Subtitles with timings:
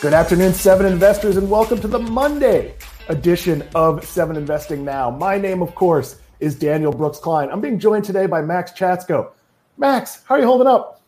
[0.00, 2.76] Good afternoon, Seven Investors, and welcome to the Monday
[3.08, 5.10] edition of Seven Investing Now.
[5.10, 7.48] My name, of course, is Daniel Brooks Kline.
[7.50, 9.32] I'm being joined today by Maxx Chatsko.
[9.76, 11.02] Max, how are you holding up?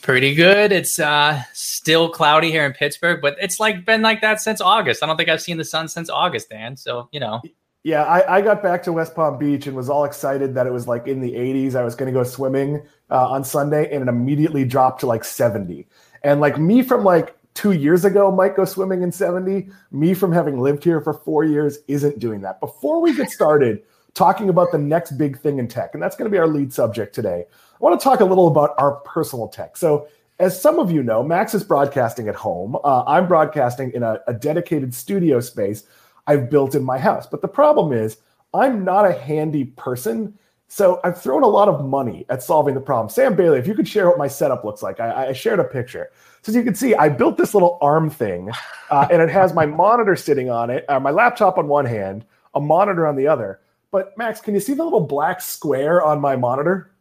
[0.00, 0.70] Pretty good.
[0.70, 5.02] It's uh, still cloudy here in Pittsburgh, but it's like been like that since August.
[5.02, 6.76] I don't think I've seen the sun since August, Dan.
[6.76, 7.42] So you know.
[7.82, 10.72] Yeah, I, I got back to West Palm Beach and was all excited that it
[10.72, 11.74] was like in the 80s.
[11.74, 15.24] I was going to go swimming uh, on Sunday, and it immediately dropped to like
[15.24, 15.88] 70.
[16.22, 19.68] And like me from like two years ago might go swimming in 70.
[19.92, 22.58] Me from having lived here for four years isn't doing that.
[22.58, 23.82] Before we get started
[24.14, 26.72] talking about the next big thing in tech, and that's going to be our lead
[26.72, 29.76] subject today, I want to talk a little about our personal tech.
[29.76, 32.76] So, as some of you know, Max is broadcasting at home.
[32.82, 35.84] Uh, I'm broadcasting in a, a dedicated studio space
[36.26, 37.26] I've built in my house.
[37.26, 38.16] But the problem is,
[38.54, 40.32] I'm not a handy person.
[40.68, 43.10] So I've thrown a lot of money at solving the problem.
[43.10, 45.64] Sam Bailey, if you could share what my setup looks like, I, I shared a
[45.64, 46.10] picture.
[46.42, 48.50] So as you can see, I built this little arm thing,
[48.90, 52.24] uh, and it has my monitor sitting on it, uh, my laptop on one hand,
[52.54, 53.60] a monitor on the other.
[53.90, 56.92] But Max, can you see the little black square on my monitor?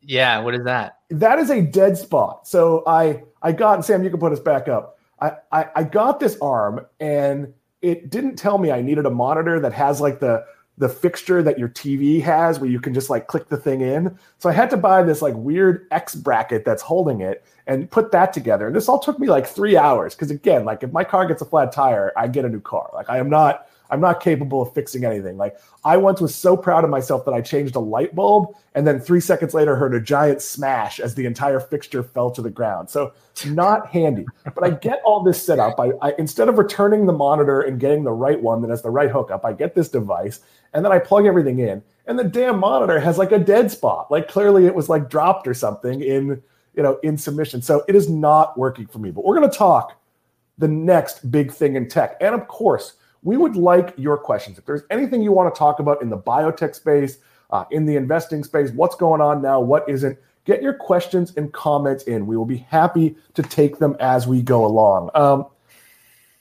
[0.00, 1.00] Yeah, what is that?
[1.10, 2.46] That is a dead spot.
[2.46, 4.98] So I I got and Sam, you can put us back up.
[5.20, 9.60] I, I, I got this arm and it didn't tell me I needed a monitor
[9.60, 10.44] that has like the
[10.78, 14.16] the fixture that your TV has where you can just like click the thing in.
[14.38, 18.12] So I had to buy this like weird X bracket that's holding it and put
[18.12, 18.68] that together.
[18.68, 20.14] And this all took me like three hours.
[20.14, 22.90] Cause again, like if my car gets a flat tire, I get a new car.
[22.94, 25.36] Like I am not, I'm not capable of fixing anything.
[25.36, 28.86] Like I once was so proud of myself that I changed a light bulb and
[28.86, 32.50] then three seconds later heard a giant smash as the entire fixture fell to the
[32.50, 32.90] ground.
[32.90, 33.12] So
[33.46, 34.26] not handy.
[34.44, 35.78] But I get all this set up.
[35.80, 38.90] I, I instead of returning the monitor and getting the right one that has the
[38.90, 40.40] right hookup, I get this device
[40.74, 41.82] and then I plug everything in.
[42.06, 44.10] And the damn monitor has like a dead spot.
[44.10, 46.42] Like clearly it was like dropped or something in
[46.74, 47.62] you know in submission.
[47.62, 49.10] So it is not working for me.
[49.10, 50.00] But we're to talk
[50.58, 52.16] the next big thing in tech.
[52.20, 54.58] And of course, we would like your questions.
[54.58, 57.18] If there's anything you want to talk about in the biotech space,
[57.50, 61.52] uh, in the investing space, what's going on now, what isn't, get your questions and
[61.52, 62.26] comments in.
[62.26, 65.10] We will be happy to take them as we go along.
[65.14, 65.46] Um,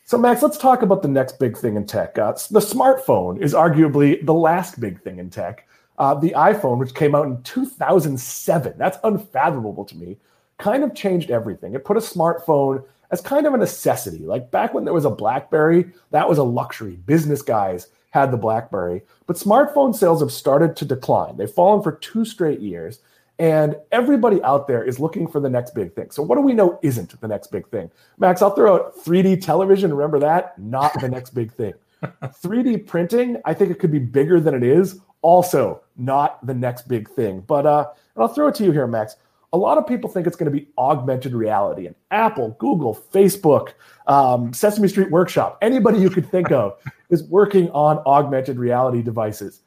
[0.03, 2.17] so, Max, let's talk about the next big thing in tech.
[2.17, 5.67] Uh, the smartphone is arguably the last big thing in tech.
[5.97, 10.15] Uh, the iPhone, which came out in 2007, that's unfathomable to me,
[10.59, 11.73] kind of changed everything.
[11.73, 14.19] It put a smartphone as kind of a necessity.
[14.19, 16.97] Like back when there was a Blackberry, that was a luxury.
[17.05, 19.01] Business guys had the Blackberry.
[19.25, 21.37] But smartphone sales have started to decline.
[21.37, 22.99] They've fallen for two straight years.
[23.39, 26.09] And everybody out there is looking for the next big thing.
[26.09, 27.91] So, what do we know isn't the next big thing?
[28.17, 29.93] Max, I'll throw out 3D television.
[29.93, 30.57] Remember that?
[30.57, 31.75] Not the next big thing.
[32.03, 34.99] 3D printing, I think it could be bigger than it is.
[35.21, 37.41] Also, not the next big thing.
[37.41, 37.85] But uh,
[38.15, 39.17] and I'll throw it to you here, Max.
[39.53, 43.73] A lot of people think it's going to be augmented reality, and Apple, Google, Facebook,
[44.07, 46.77] um, Sesame Street Workshop, anybody you could think of
[47.09, 49.61] is working on augmented reality devices.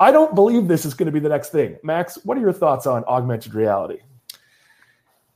[0.00, 1.78] I don't believe this is going to be the next thing.
[1.82, 4.00] Max, what are your thoughts on augmented reality?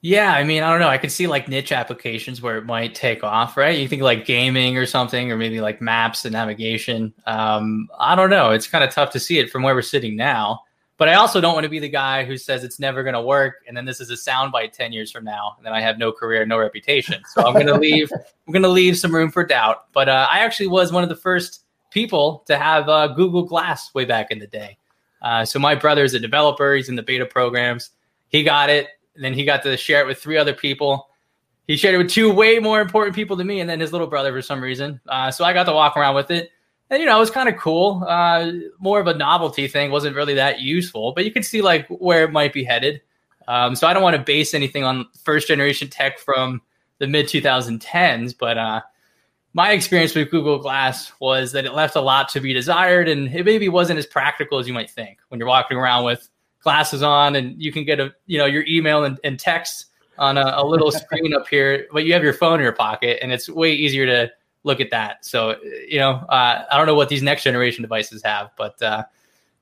[0.00, 0.88] Yeah, I mean, I don't know.
[0.88, 3.78] I could see like niche applications where it might take off, right?
[3.78, 7.12] You think like gaming or something, or maybe like maps and navigation.
[7.26, 8.50] Um, I don't know.
[8.50, 10.60] It's kind of tough to see it from where we're sitting now.
[10.98, 13.22] But I also don't want to be the guy who says it's never going to
[13.22, 15.97] work, and then this is a soundbite ten years from now, and then I have
[15.97, 17.22] no career, no reputation.
[17.31, 18.10] So I'm going to leave.
[18.47, 19.92] I'm going to leave some room for doubt.
[19.92, 23.94] But uh, I actually was one of the first people to have uh, Google Glass
[23.94, 24.76] way back in the day.
[25.22, 26.75] Uh, so my brother is a developer.
[26.75, 27.91] He's in the beta programs.
[28.28, 28.88] He got it.
[29.14, 31.08] And then he got to share it with three other people.
[31.66, 34.06] He shared it with two way more important people than me, and then his little
[34.06, 35.00] brother for some reason.
[35.06, 36.50] Uh, so I got to walk around with it.
[36.91, 38.04] And, you know, it was kind of cool.
[38.06, 39.91] Uh, more of a novelty thing.
[39.91, 43.03] Wasn't really that useful, but you could see like where it might be headed.
[43.47, 46.60] Um, so I don't want to base anything on first generation tech from
[46.99, 48.81] the mid 2010s, but uh,
[49.54, 53.34] my experience with Google Glass was that it left a lot to be desired, and
[53.34, 56.29] it maybe wasn't as practical as you might think when you're walking around with
[56.62, 59.87] glasses on, and you can get a you know your email and, and text
[60.19, 63.19] on a, a little screen up here, but you have your phone in your pocket,
[63.23, 64.31] and it's way easier to
[64.64, 65.25] look at that.
[65.25, 65.56] So
[65.88, 69.05] you know, uh, I don't know what these next generation devices have, but uh,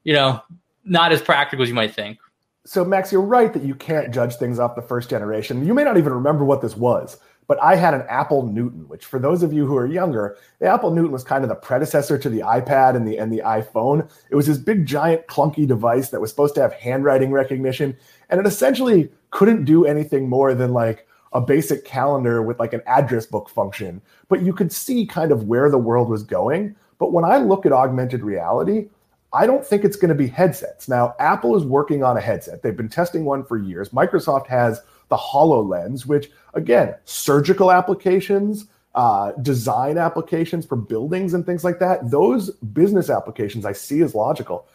[0.04, 0.42] you know,
[0.84, 2.18] not as practical as you might think.
[2.64, 5.64] So Max, you're right that you can't judge things off the first generation.
[5.64, 9.04] You may not even remember what this was but I had an Apple Newton, which
[9.04, 12.18] for those of you who are younger, the Apple Newton was kind of the predecessor
[12.18, 14.08] to the iPad and the and the iPhone.
[14.30, 17.96] It was this big giant clunky device that was supposed to have handwriting recognition
[18.30, 21.06] and it essentially couldn't do anything more than like
[21.36, 25.44] a basic calendar with like an address book function, but you could see kind of
[25.44, 26.74] where the world was going.
[26.98, 28.88] But when I look at augmented reality,
[29.34, 30.88] I don't think it's going to be headsets.
[30.88, 32.62] Now, Apple is working on a headset.
[32.62, 33.90] They've been testing one for years.
[33.90, 34.80] Microsoft has
[35.10, 42.10] the HoloLens, which again, surgical applications, uh, design applications for buildings and things like that,
[42.10, 44.66] those business applications I see as logical.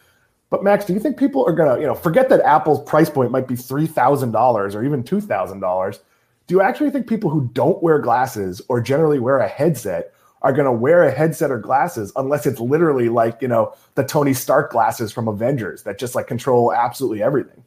[0.48, 3.32] But Max, do you think people are gonna, you know, forget that Apple's price point
[3.32, 5.98] might be three thousand dollars or even two thousand dollars?
[6.46, 10.12] Do you actually think people who don't wear glasses or generally wear a headset
[10.42, 14.04] are going to wear a headset or glasses unless it's literally like you know the
[14.04, 17.64] Tony Stark glasses from Avengers that just like control absolutely everything?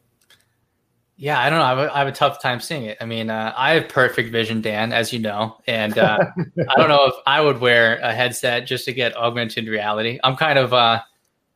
[1.18, 1.64] Yeah, I don't know.
[1.64, 2.98] I have, a, I have a tough time seeing it.
[3.00, 6.18] I mean, uh, I have perfect vision, Dan, as you know, and uh,
[6.68, 10.20] I don't know if I would wear a headset just to get augmented reality.
[10.22, 11.00] I'm kind of, uh,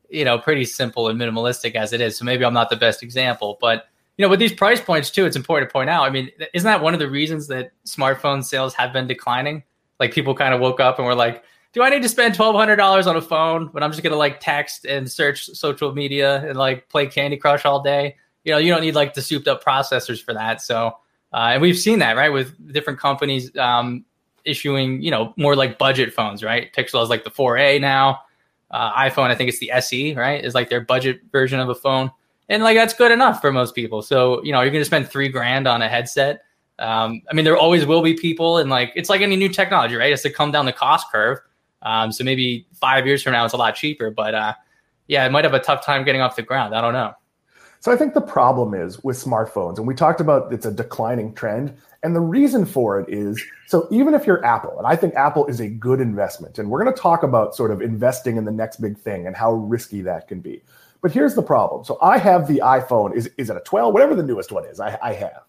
[0.08, 3.02] you know, pretty simple and minimalistic as it is, so maybe I'm not the best
[3.02, 3.58] example.
[3.60, 3.89] But
[4.20, 6.02] you know, with these price points too, it's important to point out.
[6.02, 9.62] I mean, isn't that one of the reasons that smartphone sales have been declining?
[9.98, 12.54] Like people kind of woke up and were like, "Do I need to spend twelve
[12.54, 16.46] hundred dollars on a phone when I'm just gonna like text and search social media
[16.46, 19.48] and like play Candy Crush all day?" you know, you don't need like the souped
[19.48, 20.62] up processors for that.
[20.62, 20.96] So,
[21.32, 24.04] uh, and we've seen that, right, with different companies um,
[24.44, 26.72] issuing, you know, more like budget phones, right?
[26.72, 28.20] Pixel is like the 4A now.
[28.70, 31.74] Uh, iPhone, I think it's the SE, right, is like their budget version of a
[31.74, 32.10] phone.
[32.50, 34.02] And like that's good enough for most people.
[34.02, 36.42] So, you know, you're going to spend three grand on a headset.
[36.80, 39.94] Um, I mean, there always will be people, and like it's like any new technology,
[39.94, 40.12] right?
[40.12, 41.38] It's to come down the cost curve.
[41.82, 44.10] Um, so maybe five years from now, it's a lot cheaper.
[44.10, 44.54] But uh,
[45.06, 46.74] yeah, it might have a tough time getting off the ground.
[46.74, 47.14] I don't know.
[47.78, 51.32] So I think the problem is with smartphones, and we talked about it's a declining
[51.34, 51.74] trend.
[52.02, 55.46] And the reason for it is so even if you're Apple, and I think Apple
[55.46, 58.50] is a good investment, and we're going to talk about sort of investing in the
[58.50, 60.62] next big thing and how risky that can be.
[61.02, 61.84] But here's the problem.
[61.84, 63.92] So I have the iPhone, is, is it a 12?
[63.92, 65.42] Whatever the newest one is, I, I have.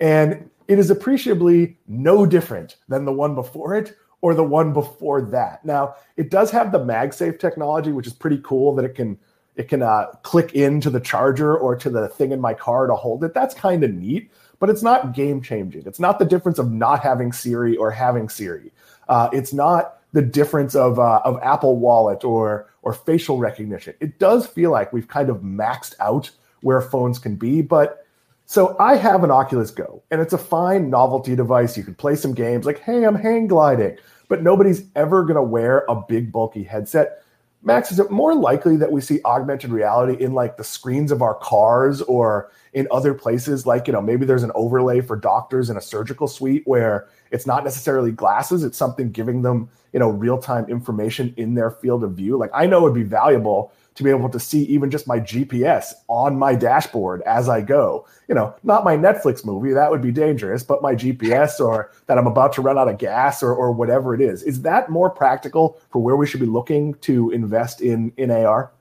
[0.00, 5.22] And it is appreciably no different than the one before it or the one before
[5.22, 5.64] that.
[5.64, 9.18] Now, it does have the MagSafe technology, which is pretty cool that it can
[9.56, 12.94] it can uh, click into the charger or to the thing in my car to
[12.94, 13.34] hold it.
[13.34, 14.30] That's kind of neat,
[14.60, 15.82] but it's not game changing.
[15.84, 18.70] It's not the difference of not having Siri or having Siri.
[19.08, 23.92] Uh, it's not the difference of uh, of Apple Wallet or or facial recognition.
[24.00, 26.30] It does feel like we've kind of maxed out
[26.62, 28.06] where phones can be, but
[28.46, 31.76] so I have an Oculus Go, and it's a fine novelty device.
[31.76, 33.98] You can play some games like, hey, I'm hang gliding,
[34.30, 37.22] but nobody's ever going to wear a big bulky headset
[37.62, 41.22] Max, is it more likely that we see augmented reality in like the screens of
[41.22, 43.66] our cars or in other places?
[43.66, 47.46] Like, you know, maybe there's an overlay for doctors in a surgical suite where it's
[47.46, 52.04] not necessarily glasses, it's something giving them, you know, real time information in their field
[52.04, 52.38] of view.
[52.38, 55.18] Like, I know it would be valuable to be able to see even just my
[55.18, 58.06] GPS on my dashboard as I go.
[58.28, 62.16] You know, not my Netflix movie, that would be dangerous, but my GPS or that
[62.16, 64.44] I'm about to run out of gas or, or whatever it is.
[64.44, 68.72] Is that more practical for where we should be looking to invest in, in AR?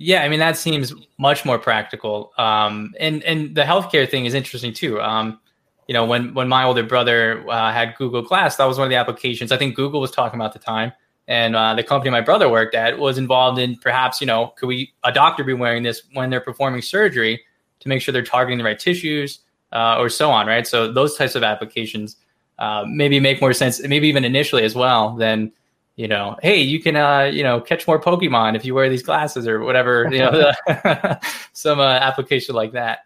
[0.00, 2.32] Yeah, I mean that seems much more practical.
[2.38, 5.00] Um, and and the healthcare thing is interesting too.
[5.00, 5.40] Um,
[5.88, 8.90] you know, when when my older brother uh, had Google Glass, that was one of
[8.90, 10.92] the applications I think Google was talking about at the time
[11.28, 14.66] and uh, the company my brother worked at was involved in perhaps you know could
[14.66, 17.40] we a doctor be wearing this when they're performing surgery
[17.80, 19.40] to make sure they're targeting the right tissues
[19.72, 20.66] uh, or so on right?
[20.66, 22.16] So those types of applications
[22.58, 25.52] uh, maybe make more sense maybe even initially as well than
[25.94, 29.02] you know hey you can uh, you know catch more pokemon if you wear these
[29.02, 30.52] glasses or whatever you know
[31.52, 33.00] some uh, application like that.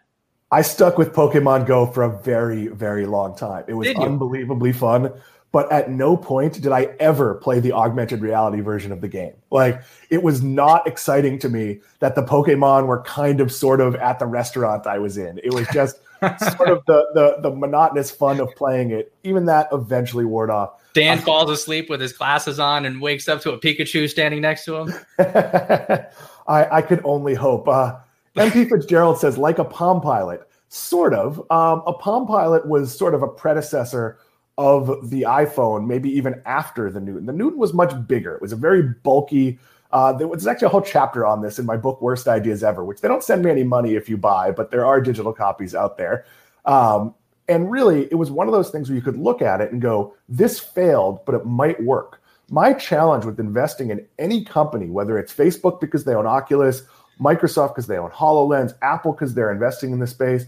[0.51, 3.63] I stuck with Pokemon Go for a very, very long time.
[3.67, 5.11] It was unbelievably fun
[5.53, 9.33] but at no point did I ever play the augmented reality version of the game.
[9.51, 13.95] Like it was not exciting to me that the Pokemon were kind of sort of
[13.95, 15.39] at the restaurant I was in.
[15.43, 15.97] It was just
[16.57, 19.13] sort of the, the the monotonous fun of playing it.
[19.23, 20.71] Even that eventually wore off.
[20.93, 24.65] Dan falls asleep with his glasses on and wakes up to a Pikachu standing next
[24.65, 24.93] to him.
[26.47, 27.67] I, I could only hope.
[27.67, 27.95] Uh,
[28.35, 31.39] MP Fitzgerald says, like a Palm Pilot, sort of.
[31.49, 34.19] Um, a Palm Pilot was sort of a predecessor
[34.57, 37.25] of the iPhone, maybe even after the Newton.
[37.25, 38.35] The Newton was much bigger.
[38.35, 39.59] It was a very bulky.
[39.91, 42.83] Uh, there was actually a whole chapter on this in my book, Worst Ideas Ever,
[42.83, 45.73] which they don't send me any money if you buy, but there are digital copies
[45.73, 46.25] out there.
[46.65, 47.13] Um,
[47.47, 49.81] and really, it was one of those things where you could look at it and
[49.81, 52.21] go, this failed, but it might work.
[52.49, 56.83] My challenge with investing in any company, whether it's Facebook because they own Oculus,
[57.19, 60.45] Microsoft because they own HoloLens, Apple because they're investing in this space,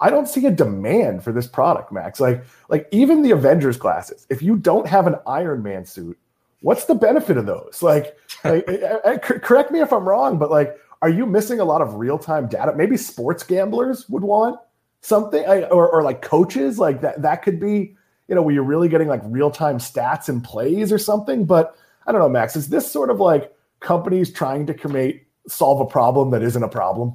[0.00, 2.20] I don't see a demand for this product, Max.
[2.20, 6.16] Like, like even the Avengers classes, if you don't have an Iron Man suit,
[6.60, 7.82] what's the benefit of those?
[7.82, 11.64] Like, like I, I, correct me if I'm wrong, but like, are you missing a
[11.64, 12.72] lot of real time data?
[12.74, 14.58] Maybe sports gamblers would want
[15.00, 17.22] something, or, or like coaches, like that.
[17.22, 17.96] That could be,
[18.28, 21.44] you know, where you're really getting like real time stats and plays or something.
[21.44, 21.76] But
[22.06, 22.56] I don't know, Max.
[22.56, 26.68] Is this sort of like companies trying to create solve a problem that isn't a
[26.68, 27.14] problem?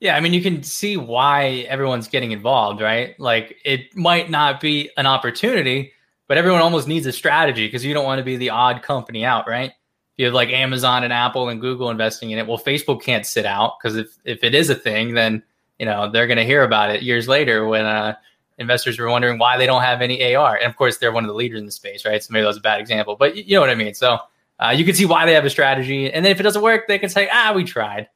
[0.00, 3.18] Yeah, I mean, you can see why everyone's getting involved, right?
[3.20, 5.92] Like, it might not be an opportunity,
[6.26, 9.24] but everyone almost needs a strategy because you don't want to be the odd company
[9.26, 9.70] out, right?
[9.70, 9.74] If
[10.16, 13.44] you have like Amazon and Apple and Google investing in it, well, Facebook can't sit
[13.44, 15.42] out because if if it is a thing, then
[15.78, 18.14] you know they're going to hear about it years later when uh,
[18.58, 20.56] investors were wondering why they don't have any AR.
[20.56, 22.22] And of course, they're one of the leaders in the space, right?
[22.22, 23.94] So maybe that was a bad example, but you know what I mean.
[23.94, 24.18] So
[24.60, 26.86] uh, you can see why they have a strategy, and then if it doesn't work,
[26.86, 28.08] they can say, "Ah, we tried."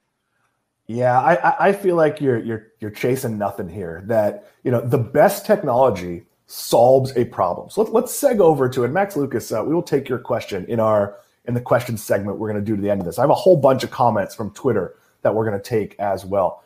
[0.87, 4.03] Yeah, I, I feel like you're you're you're chasing nothing here.
[4.07, 7.71] That you know the best technology solves a problem.
[7.71, 8.89] So let, let's seg over to it.
[8.89, 12.51] Max Lucas, uh, we will take your question in our in the question segment we're
[12.51, 13.19] going to do to the end of this.
[13.19, 16.25] I have a whole bunch of comments from Twitter that we're going to take as
[16.25, 16.63] well.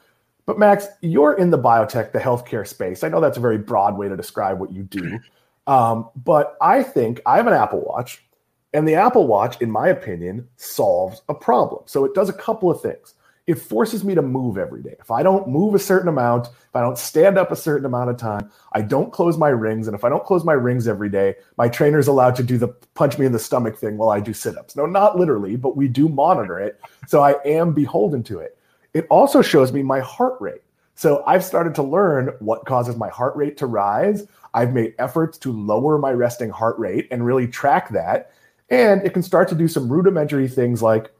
[0.46, 3.04] But Max, you're in the biotech, the healthcare space.
[3.04, 5.20] I know that's a very broad way to describe what you do.
[5.66, 8.24] Um, but I think I have an Apple Watch,
[8.72, 11.82] and the Apple Watch, in my opinion, solves a problem.
[11.84, 13.12] So it does a couple of things
[13.48, 14.94] it forces me to move every day.
[15.00, 18.10] If I don't move a certain amount, if I don't stand up a certain amount
[18.10, 19.88] of time, I don't close my rings.
[19.88, 22.58] And if I don't close my rings every day, my trainer is allowed to do
[22.58, 24.76] the punch me in the stomach thing while I do sit ups.
[24.76, 26.78] No, not literally, but we do monitor it.
[27.06, 28.58] So I am beholden to it.
[28.92, 30.60] It also shows me my heart rate.
[30.94, 34.26] So I've started to learn what causes my heart rate to rise.
[34.52, 38.30] I've made efforts to lower my resting heart rate and really track that.
[38.68, 41.10] And it can start to do some rudimentary things like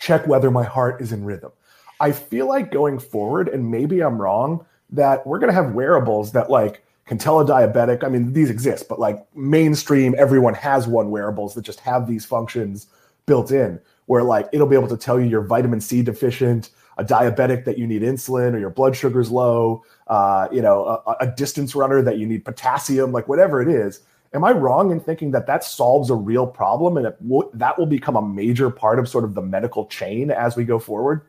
[0.00, 1.52] check whether my heart is in rhythm.
[2.00, 6.32] I feel like going forward, and maybe I'm wrong, that we're going to have wearables
[6.32, 8.02] that like can tell a diabetic.
[8.02, 12.24] I mean, these exist, but like mainstream, everyone has one wearables that just have these
[12.24, 12.86] functions
[13.26, 13.80] built in
[14.10, 17.78] where like it'll be able to tell you you're vitamin C deficient, a diabetic that
[17.78, 22.02] you need insulin or your blood sugar's low, uh, you know, a, a distance runner
[22.02, 24.00] that you need potassium, like whatever it is.
[24.34, 27.86] Am I wrong in thinking that that solves a real problem and will, that will
[27.86, 31.22] become a major part of sort of the medical chain as we go forward?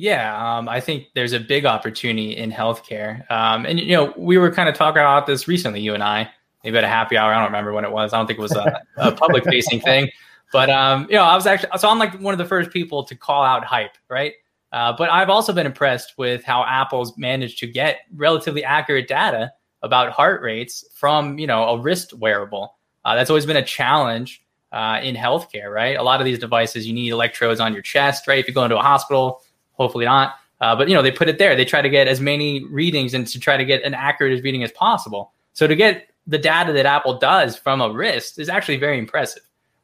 [0.00, 3.28] Yeah, um, I think there's a big opportunity in healthcare.
[3.32, 6.30] Um, and, you know, we were kind of talking about this recently, you and I,
[6.62, 7.32] maybe at a happy hour.
[7.34, 8.12] I don't remember when it was.
[8.12, 10.08] I don't think it was a, a public facing thing.
[10.52, 13.02] But, um, you know, I was actually, so I'm like one of the first people
[13.02, 14.34] to call out hype, right?
[14.70, 19.52] Uh, but I've also been impressed with how Apple's managed to get relatively accurate data
[19.82, 22.76] about heart rates from, you know, a wrist wearable.
[23.04, 25.96] Uh, that's always been a challenge uh, in healthcare, right?
[25.96, 28.38] A lot of these devices, you need electrodes on your chest, right?
[28.38, 29.40] If you go into a hospital,
[29.78, 30.34] hopefully not.
[30.60, 31.54] Uh, but you know, they put it there.
[31.54, 34.64] They try to get as many readings and to try to get an accurate reading
[34.64, 35.32] as possible.
[35.54, 39.42] So to get the data that Apple does from a wrist is actually very impressive.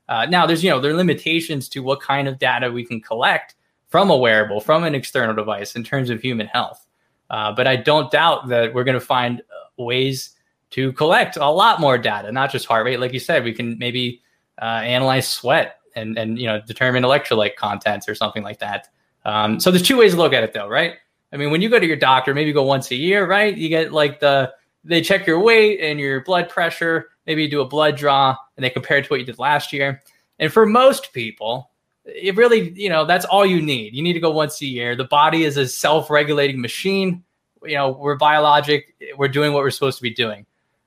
[0.08, 3.00] Uh, now, there's you know there are limitations to what kind of data we can
[3.00, 3.54] collect
[3.88, 6.84] from a wearable, from an external device in terms of human health.
[7.30, 10.30] Uh, but I don't doubt that we're going to find uh, ways
[10.70, 13.00] to collect a lot more data, not just heart rate.
[13.00, 14.20] Like you said, we can maybe
[14.60, 18.88] uh, analyze sweat and and you know determine electrolyte contents or something like that.
[19.24, 20.94] Um, so there's two ways to look at it though, right?
[21.32, 23.56] I mean, when you go to your doctor, maybe you go once a year, right?
[23.56, 24.52] You get like the
[24.84, 27.08] they check your weight and your blood pressure.
[27.26, 29.72] Maybe you do a blood draw and they compare it to what you did last
[29.72, 30.02] year.
[30.38, 31.70] And for most people,
[32.04, 33.94] it really, you know, that's all you need.
[33.94, 34.94] You need to go once a year.
[34.94, 37.24] The body is a self-regulating machine.
[37.62, 38.94] You know, we're biologic.
[39.16, 40.44] We're doing what we're supposed to be doing.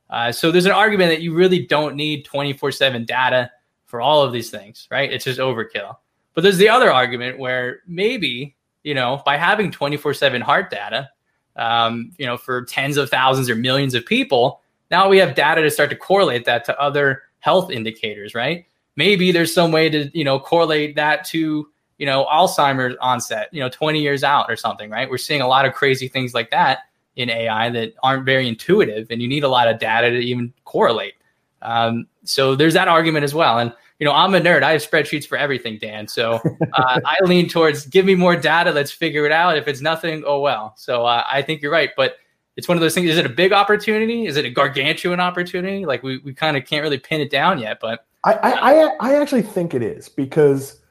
[0.10, 3.51] Uh, so there's an argument that you really don't need 24/7 data
[3.86, 5.12] for all of these things, right?
[5.12, 5.96] It's just overkill.
[6.38, 11.10] But there's the other argument where maybe, you know, by having 24 7 heart data,
[11.56, 15.63] um, you know, for tens of thousands or millions of people, now we have data
[15.63, 18.67] to start to correlate that to other health indicators, right?
[18.96, 21.67] Maybe there's some way to, you know, correlate that to,
[21.98, 25.10] you know, Alzheimer's onset, you know, 20 years out or something, right?
[25.10, 26.82] We're seeing a lot of crazy things like that
[27.15, 30.53] in AI that aren't very intuitive, and you need a lot of data to even
[30.65, 31.15] correlate.
[31.63, 33.58] Um, so there's that argument as well.
[33.58, 34.63] And you know, I'm a nerd.
[34.63, 36.08] I have spreadsheets for everything, Dan.
[36.08, 36.39] So
[36.74, 38.72] uh, I lean towards give me more data.
[38.72, 39.58] Let's figure it out.
[39.58, 40.74] If it's nothing, oh well.
[40.77, 41.89] So uh, I think you're right.
[41.98, 42.18] But
[42.56, 43.10] it's one of those things.
[43.10, 44.25] Is it a big opportunity?
[44.25, 45.86] Is it a gargantuan opportunity?
[45.86, 47.80] Like we, we kind of can't really pin it down yet.
[47.80, 50.82] But I, I, I actually think it is because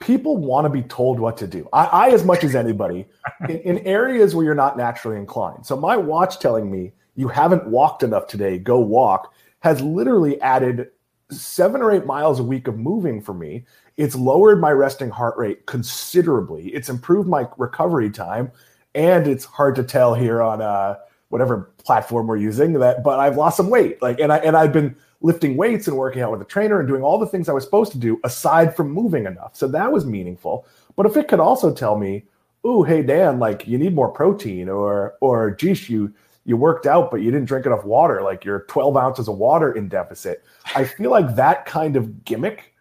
[0.00, 1.68] people want to be told what to do.
[1.72, 3.06] I, I as much as anybody,
[3.48, 5.64] in, in areas where you're not naturally inclined.
[5.64, 10.90] So my watch telling me you haven't walked enough today, go walk, has literally added
[11.32, 13.64] seven or eight miles a week of moving for me.
[13.96, 16.68] It's lowered my resting heart rate considerably.
[16.68, 18.50] It's improved my recovery time,
[18.94, 20.96] and it's hard to tell here on uh,
[21.28, 23.02] whatever platform we're using that.
[23.02, 26.20] But I've lost some weight, like, and I and I've been lifting weights and working
[26.22, 28.74] out with a trainer and doing all the things I was supposed to do aside
[28.74, 29.56] from moving enough.
[29.56, 30.66] So that was meaningful.
[30.96, 32.24] But if it could also tell me,
[32.64, 36.12] "Oh, hey Dan, like you need more protein," or or geez, you
[36.44, 38.22] you worked out, but you didn't drink enough water.
[38.22, 40.44] Like you're 12 ounces of water in deficit.
[40.74, 42.74] I feel like that kind of gimmick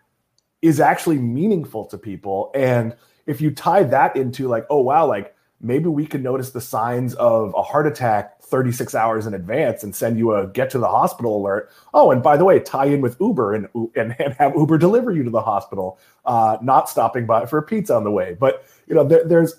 [0.61, 2.51] is actually meaningful to people.
[2.55, 6.61] And if you tie that into like, oh, wow, like maybe we can notice the
[6.61, 10.79] signs of a heart attack 36 hours in advance and send you a get to
[10.79, 11.71] the hospital alert.
[11.93, 15.11] Oh, and by the way, tie in with Uber and and, and have Uber deliver
[15.11, 18.35] you to the hospital, uh, not stopping by for a pizza on the way.
[18.39, 19.55] But you know, there, there's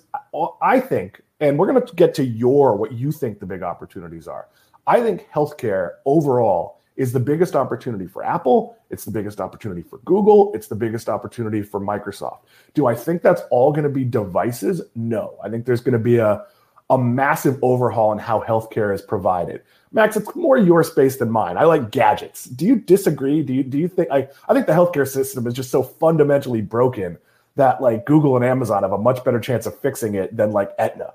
[0.61, 4.27] I think, and we're going to get to your what you think the big opportunities
[4.29, 4.47] are.
[4.87, 8.77] I think healthcare overall is the biggest opportunity for Apple.
[8.89, 10.53] It's the biggest opportunity for Google.
[10.53, 12.39] It's the biggest opportunity for Microsoft.
[12.75, 14.81] Do I think that's all going to be devices?
[14.95, 15.35] No.
[15.43, 16.45] I think there's going to be a,
[16.89, 19.63] a massive overhaul in how healthcare is provided.
[19.91, 21.57] Max, it's more your space than mine.
[21.57, 22.45] I like gadgets.
[22.45, 23.43] Do you disagree?
[23.43, 26.61] Do you do you think I, I think the healthcare system is just so fundamentally
[26.61, 27.17] broken
[27.55, 30.71] that like Google and Amazon have a much better chance of fixing it than like
[30.79, 31.13] Aetna?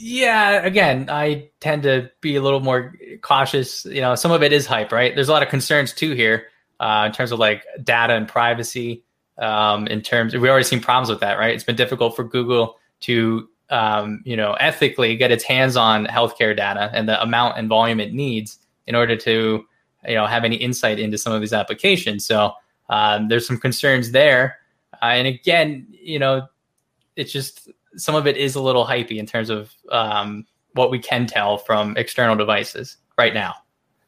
[0.00, 3.84] Yeah, again, I tend to be a little more cautious.
[3.84, 5.12] You know, some of it is hype, right?
[5.12, 6.46] There's a lot of concerns too here
[6.78, 9.02] uh, in terms of like data and privacy.
[9.38, 11.52] Um, in terms, we've already seen problems with that, right?
[11.52, 16.56] It's been difficult for Google to, um, you know, ethically get its hands on healthcare
[16.56, 19.64] data and the amount and volume it needs in order to,
[20.06, 22.24] you know, have any insight into some of these applications.
[22.24, 22.52] So
[22.88, 24.58] um, there's some concerns there.
[25.02, 26.46] Uh, and again, you know,
[27.16, 30.98] it's just some of it is a little hypey in terms of um, what we
[30.98, 33.54] can tell from external devices right now.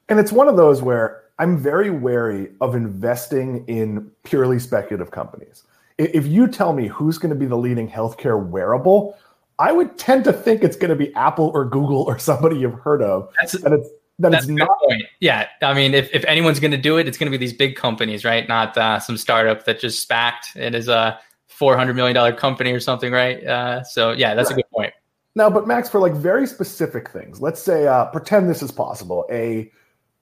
[0.09, 5.65] And it's one of those where I'm very wary of investing in purely speculative companies.
[5.99, 9.17] If you tell me who's going to be the leading healthcare wearable,
[9.59, 12.79] I would tend to think it's going to be Apple or Google or somebody you've
[12.81, 13.33] heard of.
[13.41, 13.89] That's, and it's
[14.21, 14.69] that it's not.
[14.87, 15.05] Point.
[15.21, 17.55] Yeah, I mean, if, if anyone's going to do it, it's going to be these
[17.55, 18.47] big companies, right?
[18.47, 21.19] Not uh, some startup that just spacked and is a
[21.61, 23.47] four hundred million dollar company or something, right?
[23.47, 24.61] Uh, so yeah, that's right.
[24.61, 24.95] a good point.
[25.35, 29.27] Now, but Max, for like very specific things, let's say uh, pretend this is possible
[29.31, 29.71] a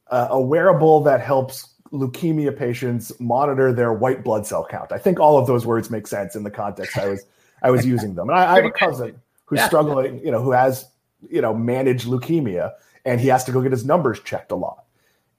[0.08, 4.90] uh, a wearable that helps leukemia patients monitor their white blood cell count.
[4.90, 7.24] I think all of those words make sense in the context I was
[7.62, 8.28] I was using them.
[8.28, 9.68] And I, I have a cousin who's yeah.
[9.68, 10.86] struggling, you know, who has
[11.30, 12.72] you know managed leukemia,
[13.04, 14.86] and he has to go get his numbers checked a lot.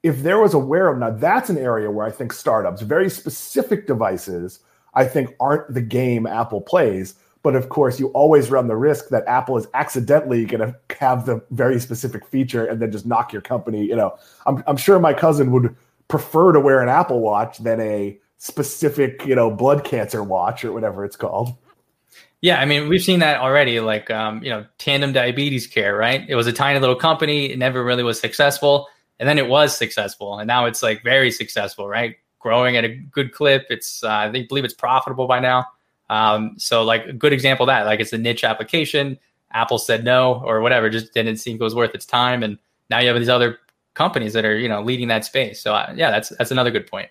[0.02, 3.86] If there was a wearable, now that's an area where I think startups, very specific
[3.86, 4.60] devices
[4.94, 7.14] I think aren't the game Apple plays.
[7.42, 11.24] But of course, you always run the risk that Apple is accidentally going to have
[11.24, 13.84] the very specific feature and then just knock your company.
[13.86, 15.74] You know, I'm, I'm sure my cousin would
[16.08, 20.72] prefer to wear an Apple Watch than a specific, you know, blood cancer watch or
[20.72, 21.56] whatever it's called.
[22.42, 23.80] Yeah, I mean, we've seen that already.
[23.80, 26.24] Like, um, you know, Tandem Diabetes Care, right?
[26.28, 27.50] It was a tiny little company.
[27.52, 31.30] It never really was successful, and then it was successful, and now it's like very
[31.30, 32.16] successful, right?
[32.40, 33.66] Growing at a good clip.
[33.70, 35.66] It's uh, I think believe it's profitable by now.
[36.08, 39.16] Um, so like a good example of that, like it's a niche application.
[39.52, 42.98] Apple said no or whatever, just didn't think it was worth its time, and now
[42.98, 43.58] you have these other
[43.94, 45.60] companies that are you know leading that space.
[45.60, 47.10] So uh, yeah, that's that's another good point.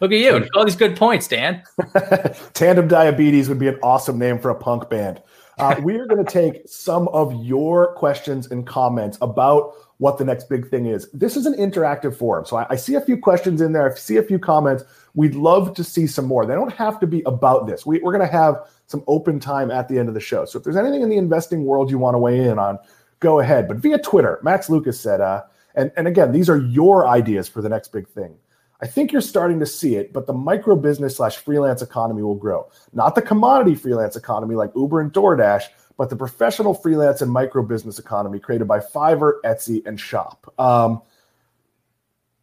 [0.00, 1.62] Look at you, all these good points, Dan.
[2.54, 5.22] Tandem Diabetes would be an awesome name for a punk band.
[5.58, 10.24] Uh, we are going to take some of your questions and comments about what the
[10.24, 11.08] next big thing is.
[11.12, 12.44] This is an interactive forum.
[12.44, 13.88] So I, I, see a few questions in there.
[13.88, 14.82] I see a few comments.
[15.14, 16.44] We'd love to see some more.
[16.44, 17.86] They don't have to be about this.
[17.86, 18.56] We, we're going to have
[18.88, 20.44] some open time at the end of the show.
[20.44, 22.80] So if there's anything in the investing world you want to weigh in on,
[23.20, 23.68] go ahead.
[23.68, 25.44] But via Twitter, Max Lucas said, uh,
[25.76, 28.34] and, and again, these are your ideas for the next big thing.
[28.82, 32.34] I think you're starting to see it, but the micro business slash freelance economy will
[32.34, 32.68] grow.
[32.92, 35.62] Not the commodity freelance economy like Uber and DoorDash,
[35.96, 40.52] but the professional freelance and micro business economy created by Fiverr, Etsy, and Shop.
[40.58, 41.02] Um,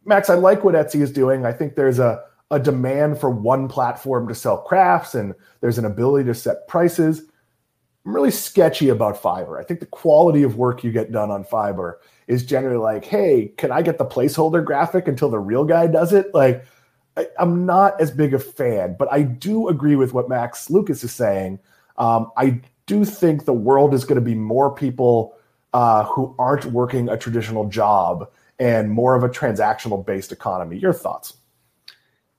[0.04, 1.44] Max, I like what Etsy is doing.
[1.44, 5.84] I think there's a, a demand for one platform to sell crafts, and there's an
[5.84, 7.22] ability to set prices.
[8.04, 9.60] I'm really sketchy about Fiverr.
[9.60, 11.96] I think the quality of work you get done on Fiverr
[12.28, 16.12] is generally like, hey, can I get the placeholder graphic until the real guy does
[16.12, 16.32] it?
[16.32, 16.64] Like,
[17.16, 21.04] I, am not as big a fan, but I do agree with what Max Lucas
[21.04, 21.58] is saying.
[21.98, 22.60] Um, I
[22.90, 25.36] do think the world is going to be more people
[25.72, 30.76] uh, who aren't working a traditional job and more of a transactional based economy.
[30.76, 31.34] Your thoughts?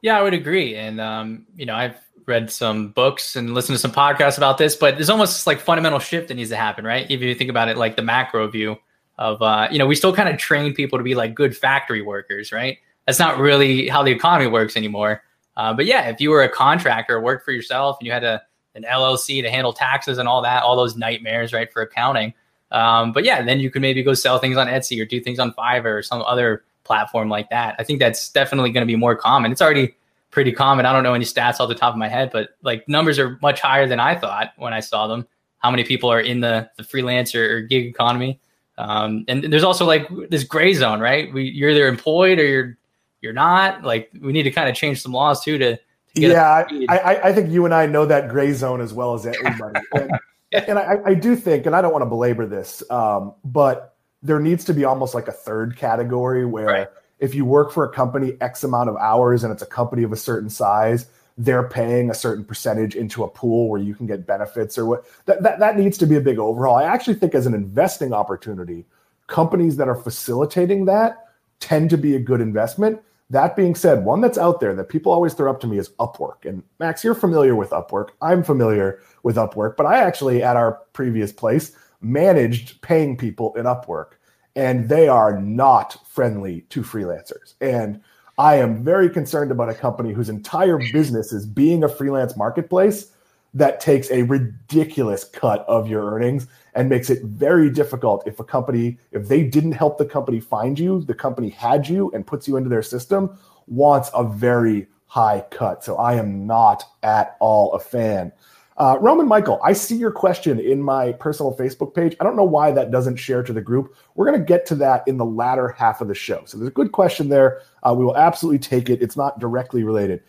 [0.01, 0.75] Yeah, I would agree.
[0.75, 4.75] And, um, you know, I've read some books and listened to some podcasts about this,
[4.75, 7.09] but there's almost this, like fundamental shift that needs to happen, right?
[7.09, 8.75] If you think about it like the macro view
[9.17, 12.01] of, uh, you know, we still kind of train people to be like good factory
[12.01, 12.77] workers, right?
[13.05, 15.23] That's not really how the economy works anymore.
[15.55, 18.41] Uh, but yeah, if you were a contractor, worked for yourself, and you had a
[18.75, 22.33] an LLC to handle taxes and all that, all those nightmares, right, for accounting.
[22.71, 25.39] Um, but yeah, then you could maybe go sell things on Etsy or do things
[25.39, 27.75] on Fiverr or some other platform like that.
[27.79, 29.51] I think that's definitely going to be more common.
[29.51, 29.93] It's already
[30.31, 30.85] pretty common.
[30.85, 33.37] I don't know any stats off the top of my head, but like numbers are
[33.41, 35.27] much higher than I thought when I saw them.
[35.59, 38.39] How many people are in the the freelance or, or gig economy?
[38.77, 41.31] Um, and there's also like this gray zone, right?
[41.31, 42.77] We, you're either employed or you're
[43.21, 43.83] you're not.
[43.83, 45.77] Like we need to kind of change some laws too to
[46.15, 49.25] yeah, I, I, I, think you and I know that gray zone as well as
[49.25, 49.79] anybody.
[49.93, 50.11] and,
[50.51, 50.65] Yeah.
[50.67, 54.39] And I, I, do think, and I don't want to belabor this, um, but there
[54.39, 56.87] needs to be almost like a third category where right.
[57.19, 60.11] if you work for a company X amount of hours and it's a company of
[60.11, 64.27] a certain size, they're paying a certain percentage into a pool where you can get
[64.27, 66.75] benefits or what that, that, that needs to be a big overhaul.
[66.75, 68.85] I actually think as an investing opportunity,
[69.27, 71.29] companies that are facilitating that
[71.61, 73.01] tend to be a good investment.
[73.31, 75.89] That being said, one that's out there that people always throw up to me is
[75.99, 76.43] Upwork.
[76.43, 78.09] And Max, you're familiar with Upwork.
[78.21, 83.63] I'm familiar with Upwork, but I actually, at our previous place, managed paying people in
[83.63, 84.15] Upwork,
[84.57, 87.53] and they are not friendly to freelancers.
[87.61, 88.01] And
[88.37, 93.13] I am very concerned about a company whose entire business is being a freelance marketplace
[93.53, 98.43] that takes a ridiculous cut of your earnings and makes it very difficult if a
[98.43, 102.47] company if they didn't help the company find you the company had you and puts
[102.47, 103.37] you into their system
[103.67, 105.83] wants a very high cut.
[105.83, 108.31] So i am not at all a fan.
[108.77, 112.15] Uh, roman michael i see your question in my personal facebook page.
[112.21, 113.93] I don't know why that doesn't share to the group.
[114.15, 116.43] We're going to get to that in the latter half of the show.
[116.45, 117.61] So there's a good question there.
[117.83, 119.01] Uh, we will absolutely take it.
[119.01, 120.23] It's not directly related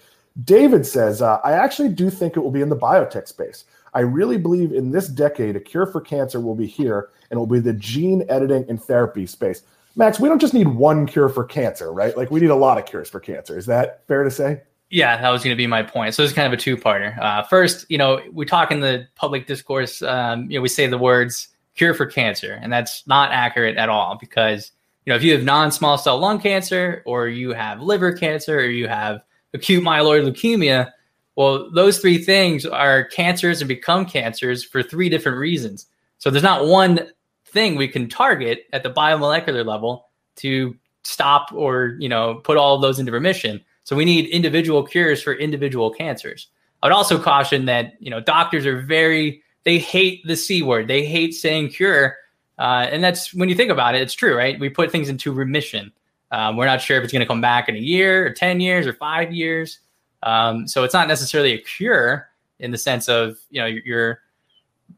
[0.44, 3.64] David says, uh, I actually do think it will be in the biotech space.
[3.94, 7.38] I really believe in this decade, a cure for cancer will be here and it
[7.38, 9.62] will be the gene editing and therapy space.
[9.94, 12.16] Max, we don't just need one cure for cancer, right?
[12.16, 13.58] Like we need a lot of cures for cancer.
[13.58, 14.62] Is that fair to say?
[14.88, 16.14] Yeah, that was going to be my point.
[16.14, 17.18] So it's kind of a two-parter.
[17.18, 20.02] Uh, first, you know, we talk in the public discourse.
[20.02, 23.88] Um, you know, we say the words "cure for cancer," and that's not accurate at
[23.88, 24.70] all because
[25.06, 28.66] you know if you have non-small cell lung cancer, or you have liver cancer, or
[28.66, 29.22] you have
[29.54, 30.92] acute myeloid leukemia.
[31.36, 35.86] Well, those three things are cancers and become cancers for three different reasons.
[36.18, 37.00] So there's not one
[37.46, 42.76] thing we can target at the biomolecular level to stop or you know put all
[42.76, 43.60] of those into remission.
[43.84, 46.48] So we need individual cures for individual cancers.
[46.82, 50.88] I would also caution that you know doctors are very they hate the c word.
[50.88, 52.16] They hate saying cure,
[52.58, 54.58] uh, and that's when you think about it, it's true, right?
[54.58, 55.92] We put things into remission.
[56.32, 58.58] Um, we're not sure if it's going to come back in a year or 10
[58.58, 59.78] years or five years.
[60.22, 64.20] Um, so it's not necessarily a cure in the sense of, you know, you're, you're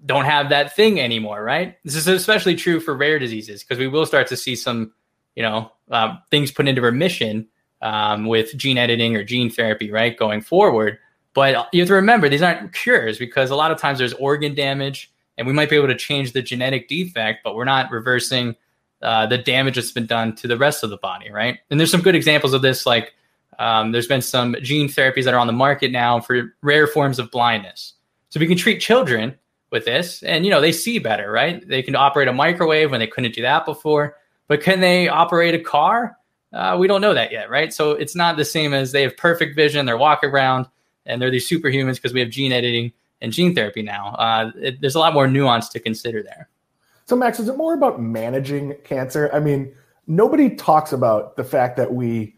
[0.06, 1.76] don't have that thing anymore, right?
[1.84, 4.92] This is especially true for rare diseases because we will start to see some,
[5.34, 7.48] you know, um, things put into remission
[7.82, 10.98] um, with gene editing or gene therapy, right, going forward.
[11.34, 14.54] But you have to remember these aren't cures because a lot of times there's organ
[14.54, 18.54] damage, and we might be able to change the genetic defect, but we're not reversing
[19.04, 21.58] uh, the damage that's been done to the rest of the body, right?
[21.70, 23.12] And there's some good examples of this, like
[23.58, 27.18] um, there's been some gene therapies that are on the market now for rare forms
[27.18, 27.92] of blindness.
[28.30, 29.38] So we can treat children
[29.70, 31.66] with this, and you know they see better, right?
[31.68, 34.16] They can operate a microwave when they couldn't do that before,
[34.48, 36.16] but can they operate a car?
[36.52, 37.72] Uh, we don't know that yet, right?
[37.72, 40.66] So it's not the same as they have perfect vision, they're walking around,
[41.06, 44.14] and they're these superhumans because we have gene editing and gene therapy now.
[44.14, 46.48] Uh, it, there's a lot more nuance to consider there.
[47.06, 49.30] So, Max, is it more about managing cancer?
[49.32, 49.74] I mean,
[50.06, 52.36] nobody talks about the fact that we,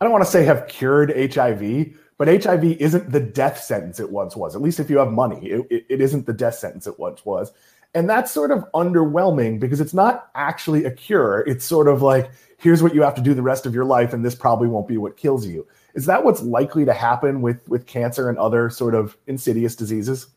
[0.00, 4.10] I don't want to say have cured HIV, but HIV isn't the death sentence it
[4.10, 4.54] once was.
[4.54, 7.24] At least if you have money, it, it, it isn't the death sentence it once
[7.24, 7.52] was.
[7.94, 11.40] And that's sort of underwhelming because it's not actually a cure.
[11.46, 14.12] It's sort of like, here's what you have to do the rest of your life,
[14.12, 15.66] and this probably won't be what kills you.
[15.94, 20.28] Is that what's likely to happen with, with cancer and other sort of insidious diseases?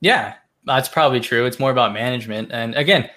[0.00, 1.46] Yeah, that's probably true.
[1.46, 2.50] It's more about management.
[2.52, 3.08] And again,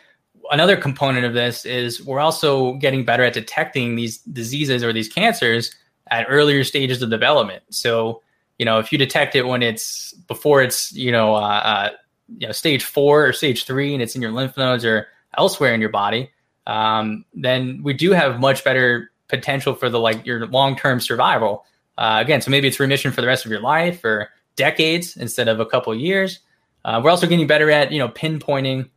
[0.52, 5.10] another component of this is we're also getting better at detecting these diseases or these
[5.10, 5.76] cancers
[6.10, 7.64] at earlier stages of development.
[7.70, 8.22] So,
[8.58, 11.90] you know, if you detect it when it's before it's, you know, uh, uh,
[12.38, 15.74] you know, stage four or stage three, and it's in your lymph nodes or elsewhere
[15.74, 16.30] in your body,
[16.68, 21.66] um, then we do have much better potential for the like your long term survival.
[21.98, 25.48] Uh, again, so maybe it's remission for the rest of your life or decades instead
[25.48, 26.40] of a couple years.
[26.86, 28.90] Uh, we're also getting better at you know pinpointing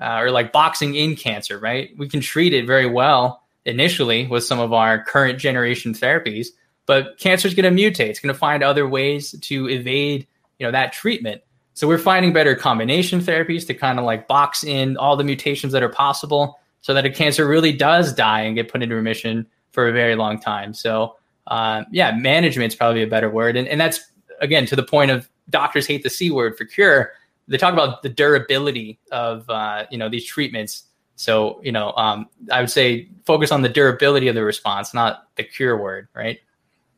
[0.00, 1.58] uh, or like boxing in cancer.
[1.58, 6.48] Right, we can treat it very well initially with some of our current generation therapies,
[6.86, 8.08] but cancer is going to mutate.
[8.08, 10.26] It's going to find other ways to evade
[10.58, 11.42] you know that treatment.
[11.74, 15.72] So we're finding better combination therapies to kind of like box in all the mutations
[15.72, 19.46] that are possible, so that a cancer really does die and get put into remission
[19.72, 20.74] for a very long time.
[20.74, 24.00] So uh, yeah, management is probably a better word, and and that's
[24.40, 27.12] again to the point of doctors hate the c word for cure
[27.52, 30.84] they talk about the durability of uh, you know these treatments.
[31.16, 35.28] So you know, um, I would say focus on the durability of the response, not
[35.36, 36.40] the cure word, right?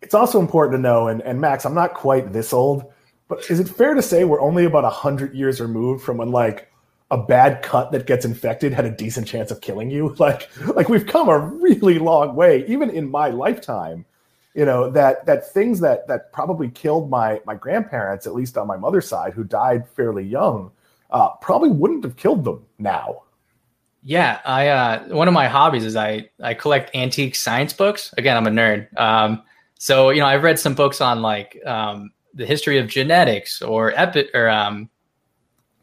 [0.01, 2.93] It's also important to know, and, and Max, I'm not quite this old,
[3.29, 6.71] but is it fair to say we're only about hundred years removed from when like
[7.11, 10.15] a bad cut that gets infected had a decent chance of killing you?
[10.21, 14.05] Like, like we've come a really long way, even in my lifetime
[14.55, 18.67] you know that that things that that probably killed my my grandparents at least on
[18.67, 20.71] my mother's side who died fairly young
[21.11, 23.23] uh, probably wouldn't have killed them now.
[24.03, 28.13] Yeah, I uh, one of my hobbies is I I collect antique science books.
[28.19, 28.99] Again, I'm a nerd.
[28.99, 29.43] Um,
[29.79, 33.93] so you know, I've read some books on like um, the history of genetics or
[33.93, 34.91] epi- or um,